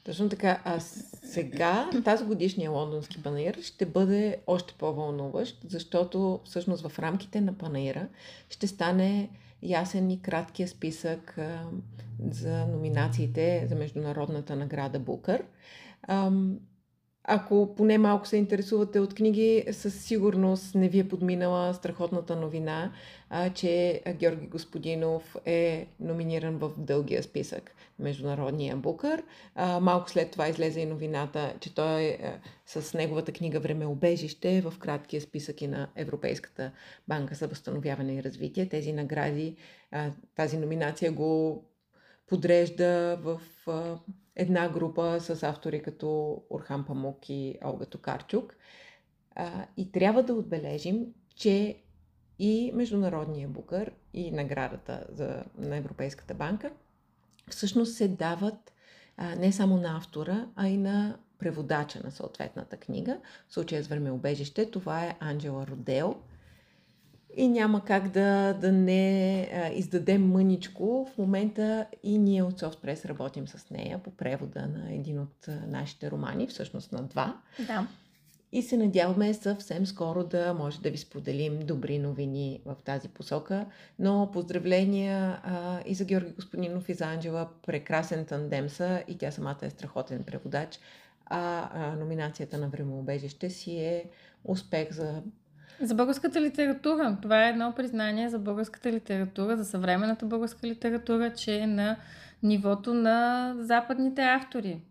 Точно 0.03 0.29
така. 0.29 0.61
А 0.65 0.79
сега 0.79 1.89
тази 2.05 2.25
годишния 2.25 2.71
лондонски 2.71 3.23
панаир 3.23 3.61
ще 3.61 3.85
бъде 3.85 4.37
още 4.47 4.73
по-вълнуващ, 4.73 5.57
защото 5.67 6.39
всъщност 6.45 6.87
в 6.87 6.99
рамките 6.99 7.41
на 7.41 7.53
панаира 7.53 8.07
ще 8.49 8.67
стане 8.67 9.29
ясен 9.63 10.11
и 10.11 10.21
краткия 10.21 10.67
списък 10.67 11.37
а, 11.37 11.65
за 12.29 12.65
номинациите 12.65 13.65
за 13.69 13.75
Международната 13.75 14.55
награда 14.55 14.99
Букър. 14.99 15.43
Ако 17.23 17.75
поне 17.75 17.97
малко 17.97 18.27
се 18.27 18.37
интересувате 18.37 18.99
от 18.99 19.13
книги, 19.13 19.65
със 19.71 20.03
сигурност 20.05 20.75
не 20.75 20.89
ви 20.89 20.99
е 20.99 21.07
подминала 21.07 21.73
страхотната 21.73 22.35
новина, 22.35 22.91
а, 23.29 23.49
че 23.49 24.01
Георги 24.13 24.47
Господинов 24.47 25.35
е 25.45 25.87
номиниран 25.99 26.57
в 26.57 26.71
дългия 26.77 27.23
списък 27.23 27.75
Международния 27.99 28.75
Букър. 28.75 29.23
Малко 29.81 30.09
след 30.09 30.31
това 30.31 30.47
излезе 30.47 30.79
и 30.79 30.85
новината, 30.85 31.53
че 31.59 31.75
той 31.75 32.01
е, 32.01 32.39
с 32.65 32.93
неговата 32.93 33.31
книга 33.31 33.59
Времеобежище 33.59 34.61
в 34.61 34.73
краткия 34.79 35.21
списък 35.21 35.61
и 35.61 35.67
на 35.67 35.87
Европейската 35.95 36.71
банка 37.07 37.35
за 37.35 37.47
възстановяване 37.47 38.13
и 38.13 38.23
развитие. 38.23 38.69
Тези 38.69 38.93
награди, 38.93 39.55
тази 40.35 40.57
номинация 40.57 41.11
го 41.11 41.63
подрежда 42.27 43.19
в 43.23 43.41
една 44.35 44.69
група 44.69 45.19
с 45.19 45.43
автори 45.43 45.81
като 45.81 46.41
Орхан 46.49 46.85
Памук 46.85 47.29
и 47.29 47.57
Олга 47.65 47.85
Токарчук. 47.85 48.55
И 49.77 49.91
трябва 49.91 50.23
да 50.23 50.33
отбележим, 50.33 51.05
че 51.35 51.81
и 52.39 52.71
Международния 52.73 53.47
букър 53.47 53.91
и 54.13 54.31
наградата 54.31 55.05
за, 55.09 55.43
на 55.57 55.75
Европейската 55.77 56.33
банка 56.33 56.71
всъщност 57.49 57.93
се 57.95 58.07
дават 58.07 58.73
не 59.37 59.51
само 59.51 59.77
на 59.77 59.97
автора, 59.97 60.47
а 60.55 60.67
и 60.67 60.77
на 60.77 61.17
преводача 61.39 62.01
на 62.03 62.11
съответната 62.11 62.77
книга. 62.77 63.19
В 63.47 63.53
случая 63.53 63.83
с 63.83 63.87
времеобежище 63.87 64.71
това 64.71 65.05
е 65.05 65.17
Анджела 65.19 65.67
Родео. 65.67 66.13
И 67.35 67.47
няма 67.47 67.85
как 67.85 68.07
да, 68.07 68.53
да 68.53 68.71
не 68.71 69.47
а, 69.53 69.73
издадем 69.73 70.27
мъничко. 70.27 71.09
В 71.13 71.17
момента 71.17 71.85
и 72.03 72.17
ние 72.17 72.43
от 72.43 72.61
Softpress 72.61 73.05
работим 73.05 73.47
с 73.47 73.69
нея 73.69 73.99
по 74.03 74.11
превода 74.11 74.67
на 74.67 74.93
един 74.93 75.19
от 75.19 75.47
нашите 75.67 76.11
романи, 76.11 76.47
всъщност 76.47 76.91
на 76.91 77.03
два. 77.03 77.41
Да. 77.67 77.87
И 78.53 78.61
се 78.61 78.77
надяваме 78.77 79.33
съвсем 79.33 79.85
скоро 79.85 80.23
да 80.23 80.53
може 80.53 80.81
да 80.81 80.89
ви 80.89 80.97
споделим 80.97 81.59
добри 81.59 81.99
новини 81.99 82.61
в 82.65 82.75
тази 82.85 83.09
посока. 83.09 83.65
Но 83.99 84.29
поздравления 84.33 85.39
а, 85.43 85.79
и 85.85 85.95
за 85.95 86.05
Георги 86.05 86.31
Господинов 86.31 86.89
и 86.89 86.93
за 86.93 87.05
Анджела. 87.05 87.49
Прекрасен 87.65 88.25
тандем 88.25 88.69
са 88.69 89.03
и 89.07 89.17
тя 89.17 89.31
самата 89.31 89.57
е 89.61 89.69
страхотен 89.69 90.23
преводач. 90.23 90.79
А, 91.25 91.69
а 91.73 91.95
номинацията 91.95 92.57
на 92.57 92.69
Времеобежище 92.69 93.49
си 93.49 93.77
е 93.77 94.05
успех 94.43 94.91
за 94.91 95.21
за 95.81 95.95
българската 95.95 96.41
литература. 96.41 97.17
Това 97.21 97.45
е 97.45 97.49
едно 97.49 97.73
признание 97.75 98.29
за 98.29 98.39
българската 98.39 98.91
литература, 98.91 99.57
за 99.57 99.65
съвременната 99.65 100.25
българска 100.25 100.67
литература, 100.67 101.33
че 101.33 101.55
е 101.57 101.67
на 101.67 101.97
нивото 102.43 102.93
на 102.93 103.55
западните 103.59 104.21
автори. 104.21 104.81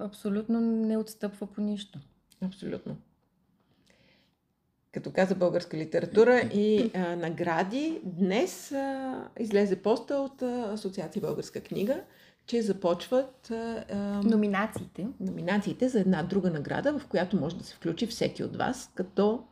Абсолютно 0.00 0.60
не 0.60 0.96
отстъпва 0.96 1.46
по 1.46 1.60
нищо. 1.60 1.98
Абсолютно. 2.46 2.96
Като 4.92 5.10
каза 5.12 5.34
българска 5.34 5.76
литература 5.76 6.40
и 6.54 6.90
а, 6.94 7.16
награди, 7.16 8.00
днес 8.04 8.72
а, 8.72 9.14
излезе 9.38 9.82
поста 9.82 10.16
от 10.16 10.42
а, 10.42 10.72
Асоциация 10.72 11.22
Българска 11.22 11.60
книга, 11.60 12.00
че 12.46 12.62
започват 12.62 13.50
а, 13.50 13.84
а, 13.92 13.96
Номинациите. 14.22 15.06
номинациите 15.20 15.88
за 15.88 16.00
една 16.00 16.22
друга 16.22 16.50
награда, 16.50 16.98
в 16.98 17.06
която 17.06 17.36
може 17.36 17.56
да 17.56 17.64
се 17.64 17.74
включи 17.74 18.06
всеки 18.06 18.44
от 18.44 18.56
вас, 18.56 18.90
като 18.94 19.44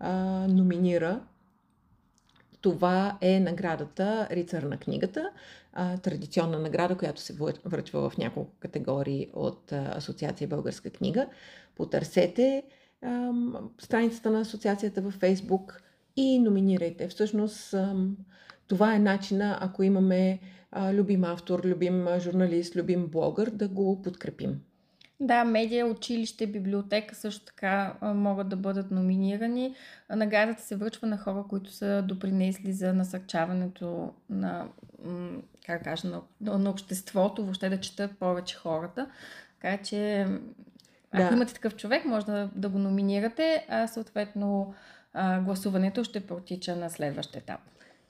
а, 0.00 0.12
номинира. 0.48 1.20
Това 2.60 3.18
е 3.20 3.40
наградата 3.40 4.28
Рицар 4.30 4.62
на 4.62 4.76
книгата, 4.76 5.30
а, 5.72 5.98
традиционна 5.98 6.58
награда, 6.58 6.96
която 6.96 7.20
се 7.20 7.36
връчва 7.64 8.10
в 8.10 8.18
няколко 8.18 8.52
категории 8.60 9.30
от 9.34 9.72
а, 9.72 9.92
Асоциация 9.96 10.48
Българска 10.48 10.90
книга. 10.90 11.26
Потърсете 11.76 12.62
а, 13.02 13.32
страницата 13.78 14.30
на 14.30 14.40
асоциацията 14.40 15.00
във 15.02 15.14
Фейсбук 15.14 15.82
и 16.16 16.38
номинирайте. 16.38 17.08
Всъщност 17.08 17.74
това 18.68 18.94
е 18.94 18.98
начина, 18.98 19.58
ако 19.60 19.82
имаме 19.82 20.40
а, 20.72 20.94
любим 20.94 21.24
автор, 21.24 21.64
любим 21.64 22.06
журналист, 22.18 22.76
любим 22.76 23.06
блогър, 23.06 23.50
да 23.50 23.68
го 23.68 24.02
подкрепим. 24.02 24.60
Да, 25.20 25.44
медиа, 25.44 25.86
училище, 25.86 26.46
библиотека 26.46 27.14
също 27.14 27.44
така 27.44 27.94
могат 28.02 28.48
да 28.48 28.56
бъдат 28.56 28.90
номинирани. 28.90 29.74
Наградата 30.10 30.62
се 30.62 30.76
връчва 30.76 31.06
на 31.06 31.18
хора, 31.18 31.44
които 31.48 31.72
са 31.72 32.02
допринесли 32.02 32.72
за 32.72 32.92
насърчаването 32.92 34.12
на, 34.30 34.66
как 35.66 35.84
кажа, 35.84 36.08
на, 36.08 36.58
на 36.58 36.70
обществото, 36.70 37.42
въобще 37.42 37.68
да 37.68 37.80
четат 37.80 38.18
повече 38.18 38.56
хората. 38.56 39.10
Така 39.60 39.82
че, 39.82 40.26
ако 41.10 41.28
да. 41.28 41.34
имате 41.34 41.54
такъв 41.54 41.76
човек, 41.76 42.04
може 42.04 42.26
да, 42.26 42.50
да 42.54 42.68
го 42.68 42.78
номинирате, 42.78 43.66
а 43.68 43.86
съответно 43.86 44.74
гласуването 45.40 46.04
ще 46.04 46.26
протича 46.26 46.76
на 46.76 46.90
следващ 46.90 47.36
етап. 47.36 47.60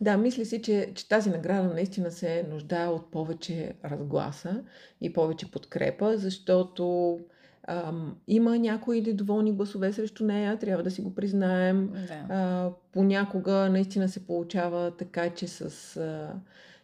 Да, 0.01 0.17
мисля 0.17 0.45
си, 0.45 0.63
че, 0.63 0.93
че 0.95 1.09
тази 1.09 1.31
награда 1.31 1.75
наистина 1.75 2.11
се 2.11 2.47
нуждае 2.51 2.87
от 2.87 3.11
повече 3.11 3.75
разгласа 3.85 4.65
и 5.01 5.13
повече 5.13 5.51
подкрепа, 5.51 6.19
защото 6.19 7.19
ам, 7.67 8.17
има 8.29 8.59
някои 8.59 9.01
недоволни 9.01 9.53
гласове 9.53 9.93
срещу 9.93 10.25
нея, 10.25 10.59
трябва 10.59 10.83
да 10.83 10.91
си 10.91 11.03
го 11.03 11.15
признаем. 11.15 11.91
Да. 11.93 12.27
А, 12.29 12.71
понякога 12.93 13.53
наистина 13.53 14.09
се 14.09 14.27
получава 14.27 14.97
така, 14.97 15.31
че, 15.31 15.49
с, 15.49 15.97
а, 15.97 16.35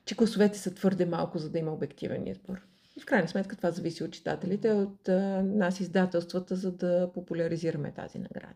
че 0.04 0.14
гласовете 0.14 0.58
са 0.58 0.74
твърде 0.74 1.06
малко, 1.06 1.38
за 1.38 1.50
да 1.50 1.58
има 1.58 1.72
обективен 1.72 2.26
избор. 2.26 2.66
И 2.96 3.00
в 3.00 3.06
крайна 3.06 3.28
сметка 3.28 3.56
това 3.56 3.70
зависи 3.70 4.04
от 4.04 4.10
читателите, 4.10 4.72
от 4.72 5.08
а, 5.08 5.42
нас 5.42 5.80
издателствата, 5.80 6.56
за 6.56 6.72
да 6.72 7.10
популяризираме 7.14 7.92
тази 7.92 8.18
награда. 8.18 8.54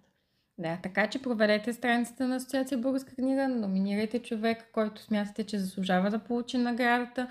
Да, 0.60 0.78
така 0.82 1.06
че 1.10 1.22
проверете 1.22 1.72
страницата 1.72 2.28
на 2.28 2.36
Асоциация 2.36 2.78
Българска 2.78 3.14
книга, 3.14 3.48
номинирайте 3.48 4.18
човек, 4.18 4.70
който 4.72 5.02
смятате, 5.02 5.44
че 5.44 5.58
заслужава 5.58 6.10
да 6.10 6.18
получи 6.18 6.58
наградата 6.58 7.30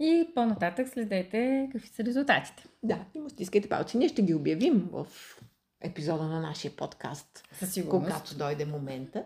и 0.00 0.28
по-нататък 0.34 0.88
следете 0.88 1.68
какви 1.72 1.88
са 1.88 2.04
резултатите. 2.04 2.64
Да, 2.82 2.98
и 3.14 3.20
му 3.20 3.30
стискайте 3.30 3.68
палци. 3.68 3.98
Ние 3.98 4.08
ще 4.08 4.22
ги 4.22 4.34
обявим 4.34 4.88
в 4.92 5.06
епизода 5.80 6.24
на 6.24 6.40
нашия 6.40 6.70
подкаст, 6.70 7.48
Със 7.52 7.72
сигурност. 7.72 8.06
когато 8.12 8.38
дойде 8.38 8.64
момента. 8.64 9.24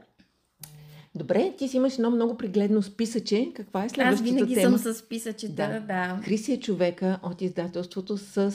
Добре, 1.15 1.53
ти 1.59 1.69
си 1.69 1.77
имаш 1.77 1.95
едно 1.95 2.11
много 2.11 2.37
пригледно 2.37 2.83
списъче. 2.83 3.53
Каква 3.55 3.85
е 3.85 3.89
следващата 3.89 4.29
Аз 4.29 4.35
винаги 4.35 4.55
тема? 4.55 4.79
съм 4.79 4.95
с 4.95 4.99
списъчета, 4.99 5.55
да. 5.55 5.81
да. 5.81 6.21
Криси 6.25 6.53
е 6.53 6.61
човека 6.61 7.21
от 7.23 7.43
издателството 7.43 8.19
с 8.19 8.55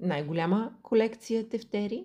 най-голяма 0.00 0.72
колекция 0.82 1.48
тефтери 1.48 2.04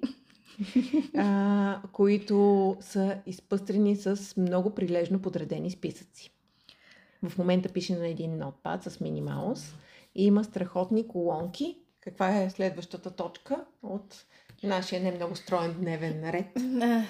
а, 1.17 1.82
които 1.91 2.78
са 2.80 3.17
изпъстрени 3.26 3.95
с 3.95 4.38
много 4.38 4.76
прилежно 4.76 5.22
подредени 5.22 5.72
списъци. 5.72 6.32
В 7.24 7.38
момента 7.38 7.69
пише 7.69 7.95
на 7.95 8.08
един 8.08 8.38
нотпад 8.38 8.84
с 8.84 9.00
минимаус 9.00 9.74
и 10.15 10.26
има 10.26 10.43
страхотни 10.43 11.08
колонки. 11.08 11.78
Каква 12.02 12.41
е 12.41 12.50
следващата 12.50 13.12
точка 13.12 13.65
от 13.84 14.26
нашия 14.63 15.02
не 15.02 15.12
много 15.12 15.36
строен 15.36 15.76
дневен 15.80 16.30
ред? 16.30 16.48
А, 16.82 17.04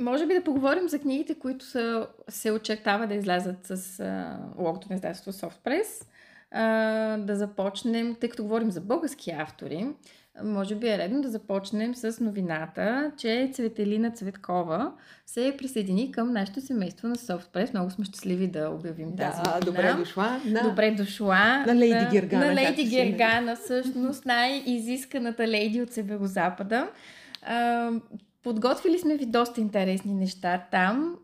може 0.00 0.26
би 0.26 0.34
да 0.34 0.44
поговорим 0.44 0.88
за 0.88 0.98
книгите, 0.98 1.38
които 1.38 1.64
са, 1.64 2.08
се 2.28 2.52
очертава 2.52 3.06
да 3.06 3.14
излязат 3.14 3.66
с 3.66 4.00
а, 4.00 4.38
логото 4.58 4.86
на 4.90 4.94
издателство 4.94 5.32
Softpress. 5.32 6.06
А, 6.56 7.16
да 7.16 7.36
започнем, 7.36 8.16
тъй 8.20 8.28
като 8.28 8.42
говорим 8.42 8.70
за 8.70 8.80
български 8.80 9.30
автори, 9.30 9.88
може 10.42 10.74
би 10.74 10.88
е 10.88 10.98
редно 10.98 11.22
да 11.22 11.30
започнем 11.30 11.94
с 11.94 12.20
новината, 12.20 13.12
че 13.16 13.50
Цветелина 13.52 14.10
Цветкова 14.10 14.92
се 15.26 15.54
присъедини 15.58 16.12
към 16.12 16.32
нашето 16.32 16.60
семейство 16.60 17.08
на 17.08 17.16
Softpress. 17.16 17.74
Много 17.74 17.90
сме 17.90 18.04
щастливи 18.04 18.46
да 18.46 18.70
обявим 18.70 19.10
да, 19.10 19.30
тази 19.30 19.38
новина. 19.38 19.60
добре 19.60 19.94
дошла. 19.94 20.40
На... 20.46 20.62
Добре 20.62 20.90
дошла. 20.90 21.64
На 21.66 21.74
Лейди 21.74 22.06
Гергана. 22.12 22.46
На 22.46 22.54
Лейди 22.54 22.84
Гергана, 22.84 23.56
всъщност 23.56 24.24
най-изисканата 24.26 25.48
лейди 25.48 25.82
от 25.82 25.92
Северозапада. 25.92 26.88
Подготвили 28.44 28.98
сме 28.98 29.16
ви 29.16 29.26
доста 29.26 29.60
интересни 29.60 30.14
неща 30.14 30.64
там. 30.70 31.16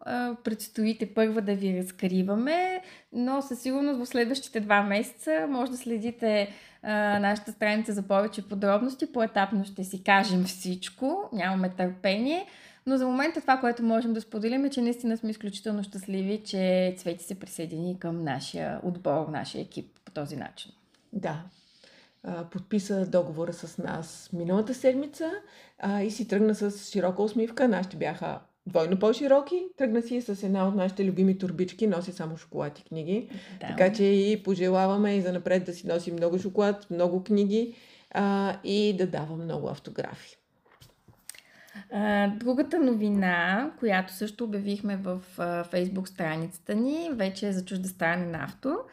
Предстоите 0.44 1.14
първа 1.14 1.40
да 1.40 1.54
ви 1.54 1.78
разкриваме, 1.82 2.82
но 3.12 3.42
със 3.42 3.60
сигурност 3.60 3.98
в 3.98 4.06
следващите 4.06 4.60
два 4.60 4.82
месеца 4.82 5.46
може 5.48 5.70
да 5.70 5.76
следите 5.76 6.48
нашата 7.20 7.52
страница 7.52 7.92
за 7.92 8.02
повече 8.02 8.48
подробности. 8.48 9.12
Поетапно 9.12 9.64
ще 9.64 9.84
си 9.84 10.04
кажем 10.04 10.44
всичко, 10.44 11.28
нямаме 11.32 11.68
търпение. 11.68 12.46
Но 12.86 12.96
за 12.96 13.06
момента 13.06 13.40
това, 13.40 13.56
което 13.56 13.82
можем 13.82 14.12
да 14.12 14.20
споделим 14.20 14.64
е, 14.64 14.70
че 14.70 14.82
наистина 14.82 15.16
сме 15.16 15.30
изключително 15.30 15.82
щастливи, 15.82 16.42
че 16.44 16.94
Цвети 16.98 17.24
се 17.24 17.40
присъедини 17.40 17.98
към 17.98 18.24
нашия 18.24 18.80
отбор, 18.82 19.28
нашия 19.28 19.62
екип 19.62 19.86
по 20.04 20.12
този 20.12 20.36
начин. 20.36 20.72
Да, 21.12 21.42
подписа 22.50 23.06
договора 23.06 23.52
с 23.52 23.78
нас 23.78 24.30
миналата 24.32 24.74
седмица 24.74 25.30
а, 25.78 26.02
и 26.02 26.10
си 26.10 26.28
тръгна 26.28 26.54
с 26.54 26.90
широка 26.90 27.22
усмивка. 27.22 27.68
Нашите 27.68 27.96
бяха 27.96 28.40
двойно 28.66 28.98
по-широки. 28.98 29.66
Тръгна 29.76 30.02
си 30.02 30.22
с 30.22 30.42
една 30.42 30.68
от 30.68 30.74
нашите 30.74 31.04
любими 31.04 31.38
турбички, 31.38 31.86
носи 31.86 32.12
само 32.12 32.36
шоколад 32.36 32.78
и 32.78 32.84
книги. 32.84 33.28
Да. 33.60 33.66
Така 33.66 33.92
че 33.92 34.04
и 34.04 34.42
пожелаваме 34.42 35.16
и 35.16 35.20
за 35.20 35.32
напред 35.32 35.64
да 35.64 35.74
си 35.74 35.86
носи 35.86 36.12
много 36.12 36.38
шоколад, 36.38 36.90
много 36.90 37.24
книги 37.24 37.74
а, 38.10 38.56
и 38.64 38.96
да 38.98 39.06
дава 39.06 39.36
много 39.36 39.68
автографи. 39.68 40.39
Другата 42.34 42.78
новина, 42.78 43.70
която 43.78 44.12
също 44.12 44.44
обявихме 44.44 44.96
в 44.96 45.20
фейсбук 45.70 46.08
страницата 46.08 46.74
ни, 46.74 47.10
вече 47.12 47.48
е 47.48 47.52
за 47.52 47.64
чуждестранен 47.64 48.34
автор. 48.34 48.86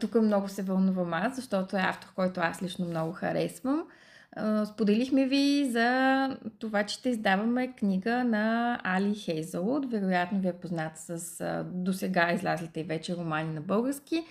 Тук 0.00 0.14
много 0.14 0.48
се 0.48 0.62
вълнувам 0.62 1.14
аз, 1.14 1.36
защото 1.36 1.76
е 1.76 1.80
автор, 1.80 2.08
който 2.14 2.40
аз 2.40 2.62
лично 2.62 2.86
много 2.86 3.12
харесвам. 3.12 3.84
Споделихме 4.64 5.26
ви 5.26 5.68
за 5.70 6.36
това, 6.58 6.84
че 6.84 6.94
ще 6.94 7.08
издаваме 7.08 7.72
книга 7.72 8.24
на 8.24 8.78
Али 8.84 9.14
Хейзълуд. 9.14 9.90
Вероятно 9.90 10.40
ви 10.40 10.48
е 10.48 10.52
познат 10.52 10.92
с 10.94 11.64
до 11.64 11.92
сега 11.92 12.32
излязлите 12.32 12.80
и 12.80 12.84
вече 12.84 13.16
романи 13.16 13.54
на 13.54 13.60
български. 13.60 14.24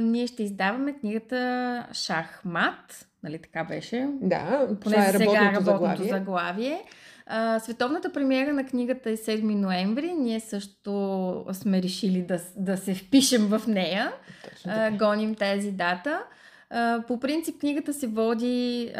Ние 0.00 0.26
ще 0.26 0.42
издаваме 0.42 0.92
книгата 0.92 1.86
Шахмат, 1.92 3.08
нали 3.24 3.38
така 3.38 3.64
беше? 3.64 4.08
Да, 4.20 4.66
Поне 4.80 4.96
това 4.96 5.08
е 5.08 5.12
работното, 5.12 5.64
заглавие. 5.64 6.08
заглавие. 6.08 6.82
А, 7.26 7.58
световната 7.60 8.12
премиера 8.12 8.52
на 8.52 8.66
книгата 8.66 9.10
е 9.10 9.16
7 9.16 9.42
ноември. 9.54 10.12
Ние 10.12 10.40
също 10.40 11.46
сме 11.52 11.82
решили 11.82 12.22
да, 12.22 12.40
да 12.56 12.76
се 12.76 12.94
впишем 12.94 13.46
в 13.46 13.62
нея. 13.66 14.12
А, 14.66 14.90
гоним 14.90 15.34
тази 15.34 15.70
дата. 15.70 16.20
по 17.06 17.20
принцип 17.20 17.60
книгата 17.60 17.92
се 17.92 18.06
води 18.06 18.92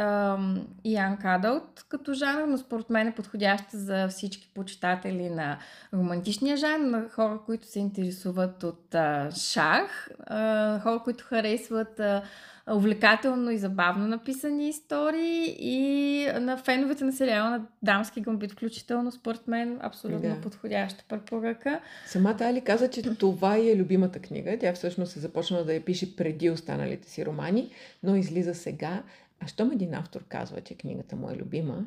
Ян 0.85 1.17
Кадълт 1.21 1.85
като 1.89 2.13
жанр, 2.13 2.47
но 2.49 2.59
според 2.59 2.91
мен 2.91 3.09
е 3.09 3.15
подходяща 3.15 3.79
за 3.79 4.09
всички 4.09 4.51
почитатели 4.55 5.31
на 5.31 5.59
романтичния 5.95 6.57
жанр, 6.57 6.85
на 6.85 7.09
хора, 7.11 7.39
които 7.47 7.67
се 7.67 7.79
интересуват 7.79 8.63
от 8.63 8.95
а, 8.95 9.31
шах, 9.31 10.11
а, 10.27 10.81
хора, 10.81 11.01
които 11.05 11.25
харесват 11.25 12.01
а, 12.01 12.23
увлекателно 12.71 13.51
и 13.51 13.59
забавно 13.59 14.07
написани 14.07 14.69
истории 14.69 15.57
и 15.59 16.27
на 16.41 16.57
феновете 16.57 17.05
на 17.05 17.13
сериала 17.13 17.51
на 17.51 17.67
Дамски 17.83 18.21
гамбит, 18.21 18.53
включително 18.53 19.13
според 19.13 19.49
мен 19.49 19.79
абсолютно 19.83 20.35
да. 20.35 20.41
подходяща 20.41 21.05
препоръка. 21.09 21.81
Самата 22.07 22.39
Али 22.41 22.61
каза, 22.61 22.91
че 22.91 23.03
това 23.03 23.57
е 23.57 23.77
любимата 23.77 24.19
книга. 24.19 24.59
Тя 24.61 24.73
всъщност 24.73 25.17
е 25.17 25.21
започнала 25.21 25.65
да 25.65 25.75
я 25.75 25.85
пише 25.85 26.17
преди 26.17 26.51
останалите 26.51 27.11
си 27.11 27.27
романи, 27.27 27.71
но 28.03 28.17
излиза 28.17 28.55
сега. 28.55 29.03
А 29.41 29.47
щом 29.47 29.73
един 29.73 29.95
автор 29.95 30.25
казва, 30.29 30.61
че 30.61 30.75
книгата 30.75 31.17
му 31.17 31.31
е 31.31 31.37
любима, 31.37 31.85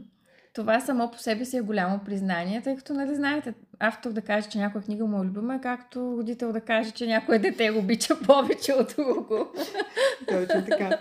това 0.57 0.79
само 0.79 1.11
по 1.11 1.17
себе 1.17 1.45
си 1.45 1.57
е 1.57 1.61
голямо 1.61 1.99
признание, 2.05 2.61
тъй 2.61 2.75
като, 2.75 2.93
нали 2.93 3.15
знаете, 3.15 3.53
автор 3.79 4.11
да 4.11 4.21
каже, 4.21 4.49
че 4.49 4.57
някоя 4.57 4.83
книга 4.83 5.05
му 5.05 5.23
е 5.23 5.25
любима, 5.25 5.61
както 5.61 6.15
родител 6.17 6.53
да 6.53 6.61
каже, 6.61 6.91
че 6.91 7.07
някое 7.07 7.39
дете 7.39 7.71
го 7.71 7.79
обича 7.79 8.19
повече 8.25 8.73
от 8.73 8.93
друго. 8.97 9.47
Точно 10.27 10.65
така. 10.65 10.97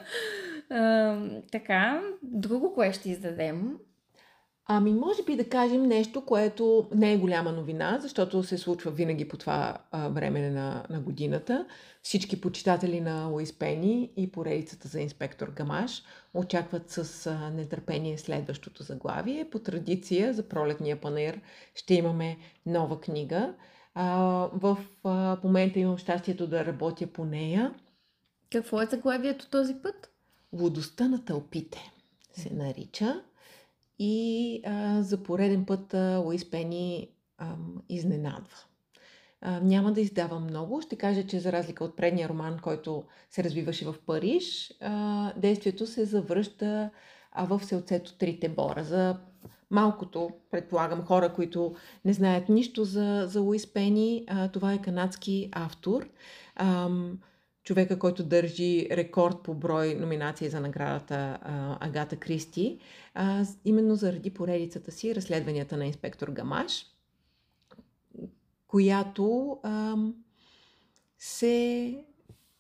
а, 0.71 1.19
така, 1.53 2.03
друго, 2.23 2.75
кое 2.75 2.93
ще 2.93 3.11
издадем? 3.11 3.77
Ами, 4.69 4.95
може 4.95 5.23
би 5.23 5.37
да 5.37 5.49
кажем 5.49 5.83
нещо, 5.83 6.25
което 6.25 6.89
не 6.95 7.13
е 7.13 7.19
голяма 7.19 7.53
новина, 7.53 7.99
защото 8.03 8.43
се 8.43 8.59
случва 8.59 8.91
винаги 8.91 9.29
по 9.29 9.37
това 9.37 9.79
а, 9.91 10.09
време 10.09 10.51
на, 10.51 10.87
на 10.91 11.01
годината. 11.01 11.67
Всички 12.03 12.41
почитатели 12.41 13.01
на 13.01 13.27
Луис 13.27 13.59
Пени 13.59 14.11
и 14.17 14.33
поредицата 14.33 14.89
за 14.89 15.01
инспектор 15.01 15.49
Гамаш 15.49 16.03
очакват 16.35 16.91
с 16.91 17.27
а, 17.27 17.51
нетърпение 17.51 18.19
следващото 18.19 18.83
заглавие. 18.83 19.51
По 19.51 19.59
традиция 19.59 20.35
за 20.35 20.49
пролетния 20.49 21.01
панер 21.01 21.41
ще 21.75 21.95
имаме 21.95 22.39
нова 22.67 23.01
книга. 23.01 23.55
А, 23.95 24.19
в 24.53 24.79
а, 25.05 25.37
момента 25.45 25.79
имам 25.79 25.99
щастието 25.99 26.47
да 26.47 26.65
работя 26.65 27.07
по 27.07 27.25
нея. 27.25 27.75
Какво 28.53 28.83
е 28.83 28.87
заглавието 28.87 29.51
този 29.51 29.75
път? 29.75 30.11
Водостта 30.53 31.09
на 31.09 31.25
тълпите 31.25 31.93
се 32.33 32.55
нарича. 32.55 33.23
И 33.99 34.61
а, 34.67 35.03
за 35.03 35.23
пореден 35.23 35.65
път 35.65 35.95
а, 35.95 36.17
Луис 36.25 36.51
Пени 36.51 37.09
а, 37.39 37.55
изненадва. 37.89 38.57
А, 39.41 39.61
няма 39.61 39.93
да 39.93 40.01
издавам 40.01 40.45
много. 40.45 40.83
Ще 40.83 40.97
кажа, 40.97 41.27
че 41.27 41.41
за 41.41 41.53
разлика 41.53 41.85
от 41.85 41.97
предния 41.97 42.29
роман, 42.29 42.59
който 42.63 43.05
се 43.31 43.45
развиваше 43.45 43.85
в 43.85 43.95
Париж, 44.07 44.75
а, 44.81 45.33
действието 45.37 45.87
се 45.87 46.05
завръща 46.05 46.91
а, 47.33 47.45
в 47.45 47.65
селцето 47.65 48.19
Трите 48.19 48.49
Бора. 48.49 48.85
За 48.85 49.17
малкото, 49.71 50.31
предполагам, 50.51 51.05
хора, 51.05 51.33
които 51.33 51.75
не 52.05 52.13
знаят 52.13 52.49
нищо 52.49 52.85
за, 52.85 53.25
за 53.29 53.41
Луис 53.41 53.73
Пени, 53.73 54.25
а, 54.29 54.49
това 54.49 54.73
е 54.73 54.83
канадски 54.83 55.49
автор. 55.53 56.09
А, 56.57 56.89
човека, 57.67 57.99
който 57.99 58.25
държи 58.25 58.89
рекорд 58.91 59.37
по 59.45 59.55
брой 59.55 59.95
номинации 59.95 60.49
за 60.49 60.61
наградата 60.61 61.39
Агата 61.81 62.17
Кристи, 62.17 62.79
именно 63.65 63.95
заради 63.97 64.31
поредицата 64.31 64.93
си 64.93 65.15
разследванията 65.15 65.77
на 65.77 65.87
инспектор 65.87 66.29
Гамаш, 66.29 66.87
която 68.69 69.59
се 71.19 71.95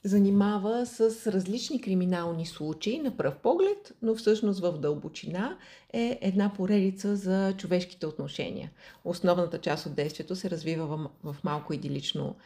занимава 0.04 0.86
с 0.86 1.26
различни 1.32 1.80
криминални 1.80 2.46
случаи 2.46 2.98
на 2.98 3.16
пръв 3.16 3.36
поглед, 3.36 3.92
но 4.02 4.14
всъщност 4.14 4.60
в 4.60 4.78
дълбочина 4.78 5.58
е 5.92 6.18
една 6.22 6.52
поредица 6.56 7.16
за 7.16 7.54
човешките 7.56 8.06
отношения. 8.06 8.70
Основната 9.04 9.60
част 9.60 9.86
от 9.86 9.94
действието 9.94 10.36
се 10.36 10.50
развива 10.50 11.10
в, 11.24 11.36
малко 11.44 11.72
идилично 11.72 12.36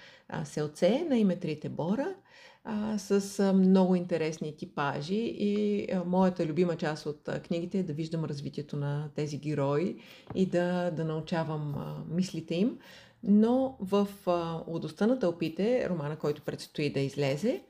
селце 0.44 1.06
на 1.08 1.18
име 1.18 1.36
Трите 1.36 1.68
Бора– 1.68 2.14
а, 2.64 2.98
с 2.98 3.40
а, 3.40 3.52
много 3.52 3.94
интересни 3.94 4.56
типажи 4.56 5.34
и 5.38 5.86
а, 5.92 6.04
моята 6.04 6.46
любима 6.46 6.76
част 6.76 7.06
от 7.06 7.28
а, 7.28 7.42
книгите 7.42 7.78
е 7.78 7.82
да 7.82 7.92
виждам 7.92 8.24
развитието 8.24 8.76
на 8.76 9.10
тези 9.14 9.38
герои 9.38 9.96
и 10.34 10.46
да, 10.46 10.90
да 10.90 11.04
научавам 11.04 11.74
а, 11.76 12.04
мислите 12.14 12.54
им. 12.54 12.78
Но 13.22 13.76
в 13.80 14.08
а, 14.26 14.62
Лудостта 14.66 15.06
на 15.06 15.18
тълпите, 15.18 15.88
романа, 15.88 16.16
който 16.16 16.42
предстои 16.42 16.92
да 16.92 17.00
излезе, 17.00 17.62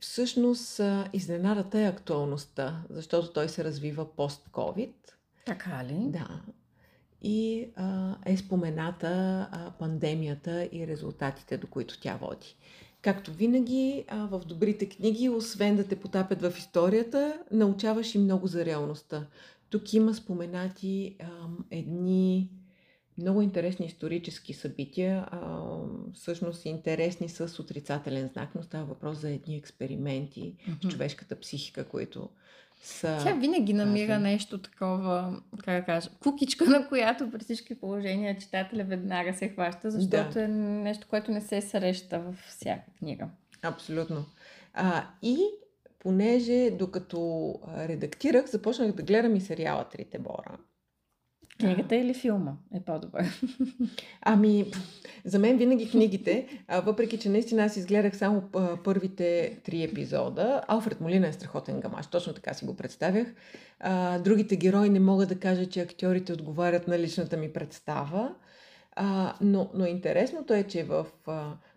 всъщност 0.00 0.80
а, 0.80 1.08
изненадата 1.12 1.80
е 1.80 1.88
актуалността, 1.88 2.82
защото 2.90 3.32
той 3.32 3.48
се 3.48 3.64
развива 3.64 4.16
пост-ковид. 4.16 5.16
Така 5.46 5.84
ли? 5.84 5.98
Да. 6.06 6.40
И 7.22 7.68
а, 7.76 8.16
е 8.26 8.36
спомената 8.36 9.08
а, 9.52 9.70
пандемията 9.78 10.68
и 10.72 10.86
резултатите, 10.86 11.56
до 11.58 11.66
които 11.66 12.00
тя 12.00 12.16
води. 12.16 12.56
Както 13.02 13.32
винаги, 13.32 14.04
в 14.12 14.42
добрите 14.46 14.88
книги, 14.88 15.28
освен 15.28 15.76
да 15.76 15.84
те 15.84 15.96
потапят 15.96 16.42
в 16.42 16.58
историята, 16.58 17.42
научаваш 17.50 18.14
и 18.14 18.18
много 18.18 18.46
за 18.46 18.64
реалността. 18.64 19.26
Тук 19.70 19.92
има 19.92 20.14
споменати 20.14 21.16
а, 21.20 21.26
едни 21.70 22.50
много 23.18 23.42
интересни 23.42 23.86
исторически 23.86 24.54
събития, 24.54 25.28
а, 25.30 25.68
всъщност 26.14 26.64
интересни 26.64 27.28
с 27.28 27.62
отрицателен 27.62 28.28
знак, 28.28 28.54
но 28.54 28.62
става 28.62 28.84
въпрос 28.84 29.18
за 29.18 29.30
едни 29.30 29.56
експерименти 29.56 30.54
mm-hmm. 30.54 30.86
с 30.86 30.88
човешката 30.90 31.40
психика, 31.40 31.88
които 31.88 32.28
са... 32.80 33.18
Тя 33.22 33.32
винаги 33.32 33.72
намира 33.72 34.06
казвам. 34.06 34.22
нещо 34.22 34.62
такова, 34.62 35.40
как 35.64 35.80
да 35.80 35.84
кажа, 35.84 36.10
кукичка, 36.22 36.64
на 36.64 36.88
която 36.88 37.30
при 37.30 37.38
всички 37.38 37.80
положения 37.80 38.38
читателя 38.38 38.84
веднага 38.84 39.34
се 39.34 39.48
хваща, 39.48 39.90
защото 39.90 40.30
да. 40.30 40.42
е 40.42 40.48
нещо, 40.48 41.06
което 41.10 41.30
не 41.30 41.40
се 41.40 41.60
среща 41.60 42.20
във 42.20 42.36
всяка 42.36 42.90
книга. 42.98 43.28
Абсолютно. 43.62 44.24
А, 44.74 45.06
и 45.22 45.38
понеже 45.98 46.70
докато 46.70 47.54
редактирах, 47.78 48.46
започнах 48.46 48.92
да 48.92 49.02
гледам 49.02 49.36
и 49.36 49.40
сериала 49.40 49.88
Трите 49.88 50.18
Бора. 50.18 50.58
Книгата 51.60 51.96
или 51.96 52.14
филма 52.14 52.52
е 52.74 52.80
по-добър? 52.80 53.40
Ами, 54.22 54.66
за 55.24 55.38
мен 55.38 55.56
винаги 55.56 55.90
книгите, 55.90 56.46
въпреки 56.84 57.18
че 57.18 57.28
наистина 57.28 57.64
аз 57.64 57.76
изгледах 57.76 58.16
само 58.16 58.42
първите 58.84 59.58
три 59.64 59.82
епизода. 59.82 60.62
Алфред 60.68 61.00
Молина 61.00 61.28
е 61.28 61.32
страхотен 61.32 61.80
гамаш, 61.80 62.06
точно 62.06 62.32
така 62.32 62.54
си 62.54 62.64
го 62.64 62.76
представях. 62.76 63.34
Другите 64.20 64.56
герои 64.56 64.88
не 64.88 65.00
мога 65.00 65.26
да 65.26 65.40
кажа, 65.40 65.66
че 65.66 65.80
актьорите 65.80 66.32
отговарят 66.32 66.88
на 66.88 66.98
личната 66.98 67.36
ми 67.36 67.52
представа. 67.52 68.34
Но, 69.40 69.70
но 69.74 69.86
интересното 69.86 70.54
е, 70.54 70.62
че 70.62 70.84
в 70.84 71.06